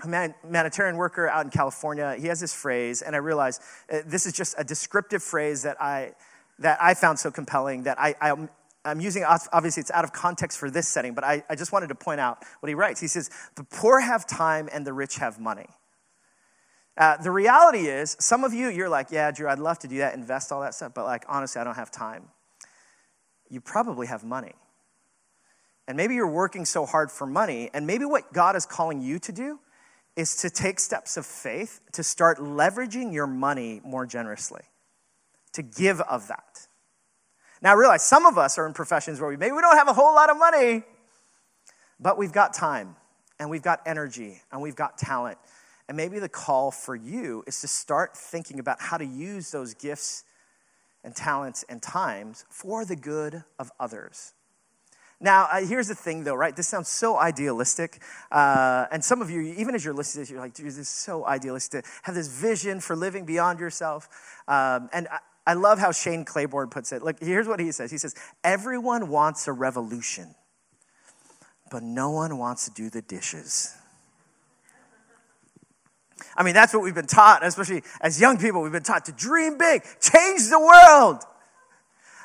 a 0.02 0.34
humanitarian 0.42 0.96
worker 0.96 1.28
out 1.28 1.44
in 1.44 1.50
California, 1.50 2.16
he 2.18 2.26
has 2.26 2.40
this 2.40 2.54
phrase, 2.54 3.02
and 3.02 3.14
I 3.14 3.18
realize 3.18 3.60
uh, 3.92 3.98
this 4.06 4.26
is 4.26 4.32
just 4.32 4.54
a 4.58 4.64
descriptive 4.64 5.22
phrase 5.22 5.62
that 5.62 5.80
I, 5.80 6.12
that 6.58 6.78
I 6.80 6.94
found 6.94 7.18
so 7.18 7.30
compelling 7.30 7.84
that 7.84 7.98
I, 8.00 8.14
I 8.20 8.48
I'm 8.84 9.00
using, 9.00 9.24
obviously, 9.24 9.80
it's 9.80 9.90
out 9.90 10.04
of 10.04 10.12
context 10.12 10.58
for 10.58 10.70
this 10.70 10.86
setting, 10.86 11.14
but 11.14 11.24
I, 11.24 11.42
I 11.48 11.54
just 11.54 11.72
wanted 11.72 11.88
to 11.88 11.94
point 11.94 12.20
out 12.20 12.44
what 12.60 12.68
he 12.68 12.74
writes. 12.74 13.00
He 13.00 13.08
says, 13.08 13.30
The 13.56 13.64
poor 13.64 14.00
have 14.00 14.26
time 14.26 14.68
and 14.72 14.86
the 14.86 14.92
rich 14.92 15.16
have 15.16 15.40
money. 15.40 15.66
Uh, 16.96 17.16
the 17.16 17.30
reality 17.30 17.86
is, 17.86 18.16
some 18.20 18.44
of 18.44 18.52
you, 18.52 18.68
you're 18.68 18.90
like, 18.90 19.10
Yeah, 19.10 19.30
Drew, 19.30 19.48
I'd 19.48 19.58
love 19.58 19.78
to 19.80 19.88
do 19.88 19.98
that, 19.98 20.14
invest 20.14 20.52
all 20.52 20.60
that 20.60 20.74
stuff, 20.74 20.92
but 20.94 21.04
like, 21.04 21.24
honestly, 21.28 21.60
I 21.60 21.64
don't 21.64 21.76
have 21.76 21.90
time. 21.90 22.28
You 23.48 23.60
probably 23.60 24.06
have 24.06 24.22
money. 24.22 24.52
And 25.88 25.96
maybe 25.96 26.14
you're 26.14 26.30
working 26.30 26.64
so 26.64 26.86
hard 26.86 27.10
for 27.10 27.26
money, 27.26 27.70
and 27.72 27.86
maybe 27.86 28.04
what 28.04 28.32
God 28.32 28.56
is 28.56 28.66
calling 28.66 29.00
you 29.00 29.18
to 29.20 29.32
do 29.32 29.60
is 30.16 30.36
to 30.36 30.50
take 30.50 30.78
steps 30.78 31.16
of 31.16 31.26
faith 31.26 31.80
to 31.92 32.02
start 32.02 32.38
leveraging 32.38 33.12
your 33.12 33.26
money 33.26 33.80
more 33.84 34.06
generously, 34.06 34.62
to 35.52 35.62
give 35.62 36.00
of 36.02 36.28
that. 36.28 36.68
Now, 37.64 37.74
realize 37.76 38.02
some 38.02 38.26
of 38.26 38.36
us 38.36 38.58
are 38.58 38.66
in 38.66 38.74
professions 38.74 39.18
where 39.18 39.30
we 39.30 39.38
maybe 39.38 39.52
we 39.52 39.62
don't 39.62 39.78
have 39.78 39.88
a 39.88 39.94
whole 39.94 40.14
lot 40.14 40.28
of 40.28 40.36
money, 40.36 40.82
but 41.98 42.18
we've 42.18 42.30
got 42.30 42.52
time 42.52 42.94
and 43.40 43.48
we've 43.48 43.62
got 43.62 43.80
energy 43.86 44.42
and 44.52 44.60
we've 44.60 44.76
got 44.76 44.98
talent. 44.98 45.38
And 45.88 45.96
maybe 45.96 46.18
the 46.18 46.28
call 46.28 46.70
for 46.70 46.94
you 46.94 47.42
is 47.46 47.62
to 47.62 47.68
start 47.68 48.18
thinking 48.18 48.60
about 48.60 48.82
how 48.82 48.98
to 48.98 49.06
use 49.06 49.50
those 49.50 49.72
gifts 49.72 50.24
and 51.04 51.16
talents 51.16 51.64
and 51.70 51.80
times 51.80 52.44
for 52.50 52.84
the 52.84 52.96
good 52.96 53.42
of 53.58 53.72
others. 53.80 54.34
Now, 55.18 55.48
uh, 55.50 55.64
here's 55.64 55.88
the 55.88 55.94
thing 55.94 56.24
though, 56.24 56.34
right? 56.34 56.54
This 56.54 56.68
sounds 56.68 56.88
so 56.88 57.16
idealistic. 57.16 58.02
Uh, 58.30 58.84
and 58.92 59.02
some 59.02 59.22
of 59.22 59.30
you, 59.30 59.40
even 59.40 59.74
as 59.74 59.82
you're 59.82 59.94
listening 59.94 60.26
you're 60.28 60.38
like, 60.38 60.52
dude, 60.52 60.66
this 60.66 60.76
is 60.76 60.88
so 60.90 61.24
idealistic. 61.24 61.86
Have 62.02 62.14
this 62.14 62.28
vision 62.28 62.80
for 62.80 62.94
living 62.94 63.24
beyond 63.24 63.58
yourself. 63.58 64.06
Um, 64.48 64.90
and 64.92 65.08
I, 65.08 65.20
I 65.46 65.54
love 65.54 65.78
how 65.78 65.92
Shane 65.92 66.24
Claiborne 66.24 66.70
puts 66.70 66.92
it. 66.92 67.02
Look, 67.02 67.20
here's 67.20 67.46
what 67.46 67.60
he 67.60 67.70
says 67.72 67.90
He 67.90 67.98
says, 67.98 68.14
Everyone 68.42 69.08
wants 69.08 69.46
a 69.48 69.52
revolution, 69.52 70.34
but 71.70 71.82
no 71.82 72.10
one 72.10 72.38
wants 72.38 72.64
to 72.66 72.70
do 72.72 72.90
the 72.90 73.02
dishes. 73.02 73.74
I 76.36 76.42
mean, 76.42 76.54
that's 76.54 76.72
what 76.72 76.82
we've 76.82 76.94
been 76.94 77.06
taught, 77.06 77.44
especially 77.44 77.82
as 78.00 78.20
young 78.20 78.38
people. 78.38 78.62
We've 78.62 78.72
been 78.72 78.82
taught 78.82 79.04
to 79.06 79.12
dream 79.12 79.58
big, 79.58 79.82
change 80.00 80.48
the 80.48 80.58
world. 80.58 81.22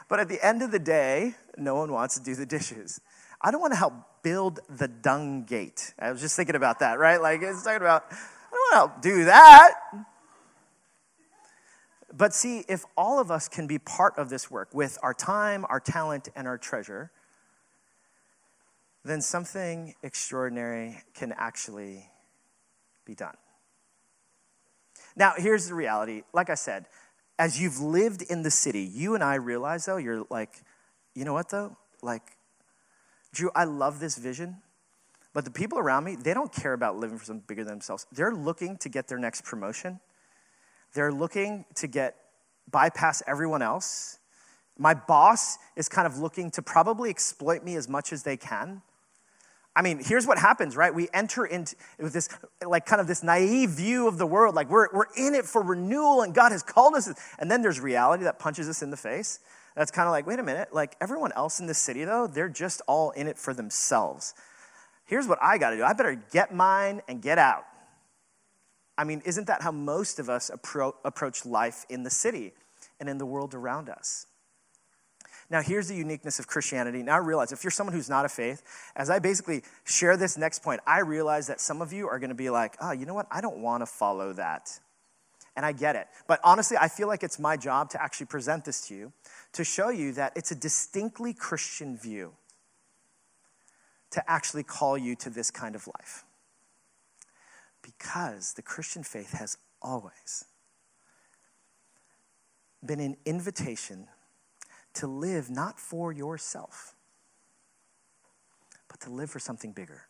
But 0.07 0.19
at 0.19 0.27
the 0.27 0.43
end 0.43 0.63
of 0.63 0.71
the 0.71 0.79
day, 0.79 1.35
no 1.57 1.75
one 1.75 1.91
wants 1.91 2.17
to 2.17 2.23
do 2.23 2.33
the 2.35 2.45
dishes. 2.45 2.99
I 3.41 3.51
don't 3.51 3.61
want 3.61 3.73
to 3.73 3.77
help 3.77 3.93
build 4.23 4.59
the 4.69 4.87
dung 4.87 5.43
gate. 5.43 5.93
I 5.99 6.11
was 6.11 6.21
just 6.21 6.35
thinking 6.35 6.55
about 6.55 6.79
that, 6.79 6.97
right? 6.97 7.21
Like, 7.21 7.41
it's 7.41 7.63
talking 7.63 7.77
about, 7.77 8.05
I 8.11 8.15
don't 8.51 8.59
want 8.59 8.71
to 8.71 8.75
help 8.75 9.01
do 9.01 9.25
that. 9.25 9.73
But 12.15 12.33
see, 12.33 12.65
if 12.67 12.85
all 12.97 13.19
of 13.19 13.29
us 13.29 13.47
can 13.47 13.67
be 13.67 13.77
part 13.77 14.17
of 14.17 14.29
this 14.29 14.49
work 14.49 14.73
with 14.73 14.97
our 15.03 15.13
time, 15.13 15.65
our 15.69 15.79
talent, 15.79 16.29
and 16.35 16.47
our 16.47 16.57
treasure, 16.57 17.11
then 19.05 19.21
something 19.21 19.95
extraordinary 20.03 21.01
can 21.13 21.33
actually 21.37 22.09
be 23.05 23.15
done. 23.15 23.37
Now, 25.15 25.33
here's 25.37 25.67
the 25.67 25.75
reality. 25.75 26.23
Like 26.33 26.49
I 26.49 26.55
said, 26.55 26.85
as 27.37 27.59
you've 27.59 27.79
lived 27.79 28.21
in 28.23 28.43
the 28.43 28.51
city, 28.51 28.81
you 28.81 29.15
and 29.15 29.23
I 29.23 29.35
realize, 29.35 29.85
though, 29.85 29.97
you're 29.97 30.25
like, 30.29 30.61
you 31.15 31.25
know 31.25 31.33
what, 31.33 31.49
though? 31.49 31.77
Like, 32.01 32.23
Drew, 33.33 33.51
I 33.55 33.63
love 33.65 33.99
this 33.99 34.17
vision, 34.17 34.57
but 35.33 35.45
the 35.45 35.51
people 35.51 35.77
around 35.79 36.03
me, 36.03 36.15
they 36.15 36.33
don't 36.33 36.51
care 36.51 36.73
about 36.73 36.97
living 36.97 37.17
for 37.17 37.25
something 37.25 37.45
bigger 37.47 37.63
than 37.63 37.73
themselves. 37.73 38.07
They're 38.11 38.33
looking 38.33 38.77
to 38.77 38.89
get 38.89 39.07
their 39.07 39.19
next 39.19 39.43
promotion, 39.43 39.99
they're 40.93 41.11
looking 41.11 41.65
to 41.75 41.87
get 41.87 42.15
bypass 42.69 43.23
everyone 43.27 43.61
else. 43.61 44.19
My 44.77 44.93
boss 44.93 45.57
is 45.75 45.89
kind 45.89 46.07
of 46.07 46.17
looking 46.17 46.51
to 46.51 46.61
probably 46.61 47.09
exploit 47.09 47.63
me 47.63 47.75
as 47.75 47.89
much 47.89 48.13
as 48.13 48.23
they 48.23 48.37
can. 48.37 48.81
I 49.75 49.81
mean, 49.81 50.01
here's 50.03 50.25
what 50.25 50.37
happens, 50.37 50.75
right? 50.75 50.93
We 50.93 51.07
enter 51.13 51.45
into 51.45 51.75
this, 51.99 52.27
like, 52.65 52.85
kind 52.85 52.99
of 52.99 53.07
this 53.07 53.23
naive 53.23 53.69
view 53.71 54.07
of 54.07 54.17
the 54.17 54.25
world, 54.25 54.55
like 54.55 54.69
we're, 54.69 54.87
we're 54.91 55.05
in 55.15 55.35
it 55.35 55.45
for 55.45 55.61
renewal 55.61 56.21
and 56.21 56.33
God 56.33 56.51
has 56.51 56.63
called 56.63 56.95
us. 56.95 57.13
And 57.37 57.49
then 57.49 57.61
there's 57.61 57.79
reality 57.79 58.23
that 58.23 58.39
punches 58.39 58.67
us 58.67 58.81
in 58.81 58.89
the 58.89 58.97
face. 58.97 59.39
That's 59.75 59.91
kind 59.91 60.07
of 60.07 60.11
like, 60.11 60.27
wait 60.27 60.39
a 60.39 60.43
minute, 60.43 60.73
like 60.73 60.95
everyone 60.99 61.31
else 61.33 61.59
in 61.59 61.67
the 61.67 61.73
city, 61.73 62.03
though, 62.03 62.27
they're 62.27 62.49
just 62.49 62.81
all 62.87 63.11
in 63.11 63.27
it 63.27 63.37
for 63.37 63.53
themselves. 63.53 64.33
Here's 65.05 65.27
what 65.27 65.39
I 65.41 65.57
got 65.57 65.69
to 65.69 65.77
do 65.77 65.83
I 65.83 65.93
better 65.93 66.21
get 66.31 66.53
mine 66.53 67.01
and 67.07 67.21
get 67.21 67.37
out. 67.37 67.63
I 68.99 69.05
mean, 69.05 69.21
isn't 69.25 69.47
that 69.47 69.61
how 69.61 69.71
most 69.71 70.19
of 70.19 70.29
us 70.29 70.51
appro- 70.53 70.93
approach 71.05 71.45
life 71.45 71.85
in 71.87 72.03
the 72.03 72.09
city 72.09 72.51
and 72.99 73.07
in 73.07 73.17
the 73.17 73.25
world 73.25 73.55
around 73.55 73.87
us? 73.87 74.27
Now, 75.49 75.61
here's 75.61 75.87
the 75.87 75.95
uniqueness 75.95 76.37
of 76.37 76.47
Christianity. 76.47 77.01
Now, 77.01 77.15
I 77.15 77.19
realize 77.19 77.53
if 77.53 77.63
you're 77.63 77.71
someone 77.71 77.95
who's 77.95 78.09
not 78.09 78.25
a 78.25 78.29
faith, 78.29 78.61
as 78.97 79.09
I 79.09 79.19
basically 79.19 79.63
share 79.85 80.17
this 80.17 80.37
next 80.37 80.63
point, 80.63 80.81
I 80.85 80.99
realize 80.99 81.47
that 81.47 81.61
some 81.61 81.81
of 81.81 81.93
you 81.93 82.09
are 82.09 82.19
going 82.19 82.29
to 82.29 82.35
be 82.35 82.49
like, 82.49 82.75
oh, 82.81 82.91
you 82.91 83.05
know 83.05 83.13
what? 83.13 83.27
I 83.31 83.39
don't 83.39 83.59
want 83.59 83.83
to 83.83 83.85
follow 83.85 84.33
that. 84.33 84.77
And 85.55 85.65
I 85.65 85.71
get 85.71 85.95
it. 85.95 86.07
But 86.27 86.41
honestly, 86.43 86.75
I 86.75 86.89
feel 86.89 87.07
like 87.07 87.23
it's 87.23 87.39
my 87.39 87.55
job 87.55 87.91
to 87.91 88.03
actually 88.03 88.25
present 88.25 88.65
this 88.65 88.85
to 88.89 88.95
you 88.95 89.13
to 89.53 89.63
show 89.63 89.87
you 89.87 90.11
that 90.13 90.33
it's 90.35 90.51
a 90.51 90.55
distinctly 90.55 91.33
Christian 91.33 91.97
view 91.97 92.33
to 94.11 94.29
actually 94.29 94.63
call 94.63 94.97
you 94.97 95.15
to 95.15 95.29
this 95.29 95.51
kind 95.51 95.73
of 95.73 95.87
life. 95.87 96.25
Because 97.81 98.53
the 98.53 98.61
Christian 98.61 99.03
faith 99.03 99.31
has 99.33 99.57
always 99.81 100.45
been 102.85 102.99
an 102.99 103.17
invitation 103.25 104.07
to 104.93 105.07
live 105.07 105.49
not 105.49 105.79
for 105.79 106.11
yourself, 106.11 106.95
but 108.87 108.99
to 109.01 109.09
live 109.09 109.29
for 109.29 109.39
something 109.39 109.71
bigger. 109.71 110.03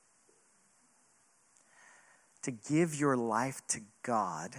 To 2.43 2.51
give 2.51 2.95
your 2.95 3.17
life 3.17 3.61
to 3.69 3.81
God 4.03 4.55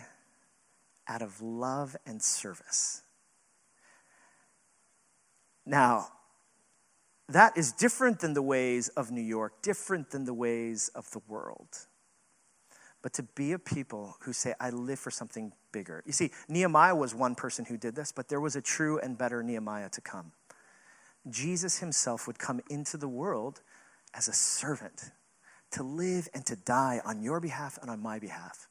out 1.09 1.23
of 1.23 1.41
love 1.41 1.97
and 2.07 2.23
service. 2.23 3.03
Now, 5.67 6.09
that 7.29 7.57
is 7.57 7.73
different 7.73 8.21
than 8.21 8.35
the 8.35 8.43
ways 8.43 8.89
of 8.91 9.11
New 9.11 9.23
York, 9.23 9.63
different 9.63 10.11
than 10.11 10.25
the 10.25 10.35
ways 10.35 10.91
of 10.95 11.11
the 11.13 11.21
world. 11.29 11.87
But 13.03 13.15
to 13.15 13.23
be 13.23 13.53
a 13.53 13.59
people 13.59 14.17
who 14.21 14.33
say, 14.33 14.55
I 14.61 14.71
live 14.71 14.99
for 14.99 15.11
something 15.11 15.53
bigger. 15.73 16.03
You 16.07 16.13
see, 16.13 16.31
Nehemiah 16.49 16.95
was 16.95 17.15
one 17.15 17.35
person 17.35 17.65
who 17.65 17.77
did 17.77 17.95
this, 17.95 18.13
but 18.13 18.29
there 18.29 18.41
was 18.41 18.57
a 18.57 18.61
true 18.61 18.99
and 18.99 19.17
better 19.17 19.43
Nehemiah 19.43 19.89
to 19.91 20.01
come. 20.01 20.33
Jesus 21.29 21.79
himself 21.79 22.27
would 22.27 22.39
come 22.39 22.61
into 22.69 22.97
the 22.97 23.09
world 23.09 23.63
as 24.15 24.29
a 24.29 24.33
servant 24.33 25.13
to 25.73 25.83
live 25.83 26.29
and 26.35 26.45
to 26.47 26.57
die 26.57 27.01
on 27.05 27.23
your 27.23 27.41
behalf 27.41 27.79
and 27.81 27.91
on 27.91 28.03
my 28.03 28.19
behalf. 28.19 28.69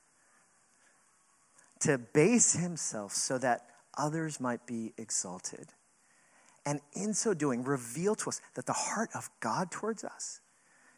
To 1.82 1.98
base 1.98 2.54
himself 2.54 3.14
so 3.14 3.38
that 3.38 3.68
others 3.98 4.40
might 4.40 4.66
be 4.68 4.94
exalted. 4.98 5.70
And 6.66 6.82
in 6.94 7.14
so 7.14 7.34
doing, 7.34 7.64
reveal 7.64 8.16
to 8.16 8.30
us 8.30 8.42
that 8.56 8.66
the 8.66 8.74
heart 8.74 9.10
of 9.16 9.30
God 9.40 9.72
towards 9.72 10.04
us 10.04 10.42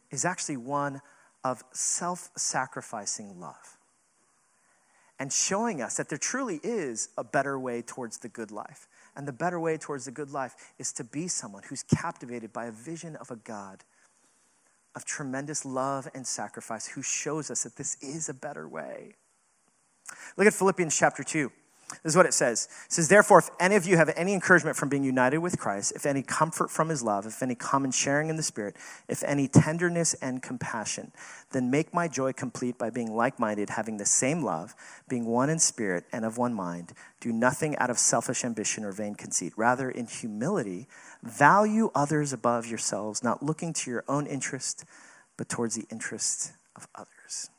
is 0.10 0.26
actually 0.26 0.58
one 0.58 1.02
of 1.43 1.63
self 1.73 2.30
sacrificing 2.36 3.39
love 3.39 3.77
and 5.21 5.32
showing 5.32 5.84
us 5.84 5.97
that 5.97 6.10
there 6.10 6.17
truly 6.17 6.60
is 6.63 7.10
a 7.15 7.23
better 7.23 7.60
way 7.60 7.84
towards 7.84 8.17
the 8.17 8.27
good 8.27 8.49
life. 8.49 8.88
And 9.15 9.27
the 9.27 9.32
better 9.32 9.60
way 9.60 9.77
towards 9.77 10.06
the 10.06 10.12
good 10.12 10.32
life 10.32 10.56
is 10.80 10.91
to 10.93 11.04
be 11.04 11.27
someone 11.27 11.62
who's 11.69 11.84
captivated 11.84 12.51
by 12.51 12.65
a 12.65 12.71
vision 12.71 13.15
of 13.17 13.30
a 13.30 13.36
God 13.36 13.84
of 14.95 15.06
tremendous 15.06 15.63
love 15.63 16.08
and 16.15 16.25
sacrifice 16.25 16.88
who 16.88 17.04
shows 17.04 17.51
us 17.51 17.62
that 17.63 17.75
this 17.75 17.97
is 18.01 18.30
a 18.30 18.34
better 18.34 18.67
way. 18.67 19.13
Look 20.38 20.47
at 20.47 20.56
Philippians 20.56 20.97
chapter 20.97 21.23
2. 21.23 21.51
This 22.04 22.13
is 22.13 22.15
what 22.15 22.25
it 22.25 22.34
says. 22.34 22.67
It 22.86 22.91
says, 22.93 23.08
Therefore, 23.10 23.39
if 23.39 23.49
any 23.60 23.75
of 23.75 23.86
you 23.86 23.97
have 23.97 24.12
any 24.15 24.34
encouragement 24.34 24.77
from 24.77 24.89
being 24.89 25.04
united 25.04 25.39
with 25.39 25.60
Christ, 25.60 25.93
if 25.95 26.06
any 26.06 26.23
comfort 26.23 26.71
from 26.71 26.89
his 26.89 27.04
love, 27.04 27.25
if 27.25 27.43
any 27.43 27.56
common 27.56 27.91
sharing 27.91 28.30
in 28.30 28.38
the 28.38 28.43
Spirit, 28.43 28.75
if 29.08 29.23
any 29.23 29.47
tenderness 29.47 30.13
and 30.15 30.41
compassion, 30.41 31.12
then 31.51 31.69
make 31.69 31.93
my 31.93 32.08
joy 32.08 32.34
complete 32.34 32.77
by 32.77 32.89
being 32.89 33.13
like 33.13 33.39
minded, 33.39 33.71
having 33.71 33.97
the 33.97 34.06
same 34.06 34.41
love, 34.41 34.73
being 35.10 35.25
one 35.25 35.49
in 35.49 35.60
spirit 35.60 36.06
and 36.12 36.25
of 36.25 36.38
one 36.38 36.54
mind. 36.54 36.93
Do 37.19 37.32
nothing 37.32 37.75
out 37.77 37.89
of 37.89 37.99
selfish 37.99 38.43
ambition 38.43 38.84
or 38.84 38.91
vain 38.91 39.15
conceit. 39.15 39.54
Rather, 39.58 39.89
in 39.89 40.08
humility, 40.08 40.88
value 41.21 41.91
others 41.93 42.34
above 42.34 42.65
yourselves, 42.65 43.23
not 43.23 43.43
looking 43.43 43.73
to 43.73 43.91
your 43.91 44.04
own 44.08 44.25
interest, 44.25 44.86
but 45.38 45.49
towards 45.49 45.75
the 45.75 45.86
interest 45.91 46.54
of 46.75 46.88
others. 46.95 47.49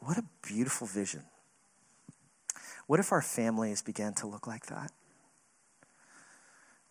What 0.00 0.18
a 0.18 0.24
beautiful 0.42 0.86
vision. 0.86 1.22
What 2.86 3.00
if 3.00 3.12
our 3.12 3.22
families 3.22 3.82
began 3.82 4.14
to 4.14 4.26
look 4.26 4.46
like 4.46 4.66
that? 4.66 4.90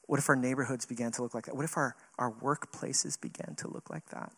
What 0.06 0.20
if 0.20 0.30
our 0.30 0.36
neighborhoods 0.36 0.86
began 0.86 1.12
to 1.14 1.24
look 1.24 1.34
like 1.34 1.46
that? 1.46 1.56
What 1.56 1.66
if 1.66 1.76
our, 1.76 1.96
our 2.18 2.32
workplaces 2.32 3.20
began 3.20 3.56
to 3.58 3.68
look 3.68 3.90
like 3.90 4.08
that? 4.10 4.32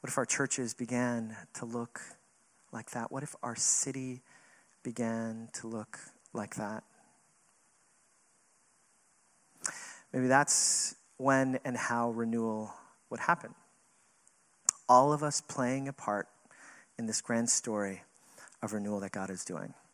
What 0.00 0.08
if 0.08 0.18
our 0.18 0.26
churches 0.26 0.74
began 0.74 1.36
to 1.54 1.64
look 1.64 2.00
like 2.72 2.90
that? 2.90 3.10
What 3.12 3.22
if 3.22 3.34
our 3.42 3.56
city 3.56 4.22
began 4.82 5.48
to 5.54 5.66
look 5.66 5.98
like 6.32 6.56
that? 6.56 6.84
Maybe 10.12 10.26
that's 10.26 10.94
when 11.16 11.58
and 11.64 11.76
how 11.76 12.10
renewal 12.10 12.72
would 13.10 13.20
happen. 13.20 13.54
All 14.88 15.12
of 15.12 15.22
us 15.22 15.40
playing 15.40 15.88
a 15.88 15.92
part 15.92 16.28
in 16.98 17.06
this 17.06 17.20
grand 17.20 17.50
story 17.50 18.02
of 18.62 18.72
renewal 18.72 19.00
that 19.00 19.12
God 19.12 19.30
is 19.30 19.44
doing. 19.44 19.74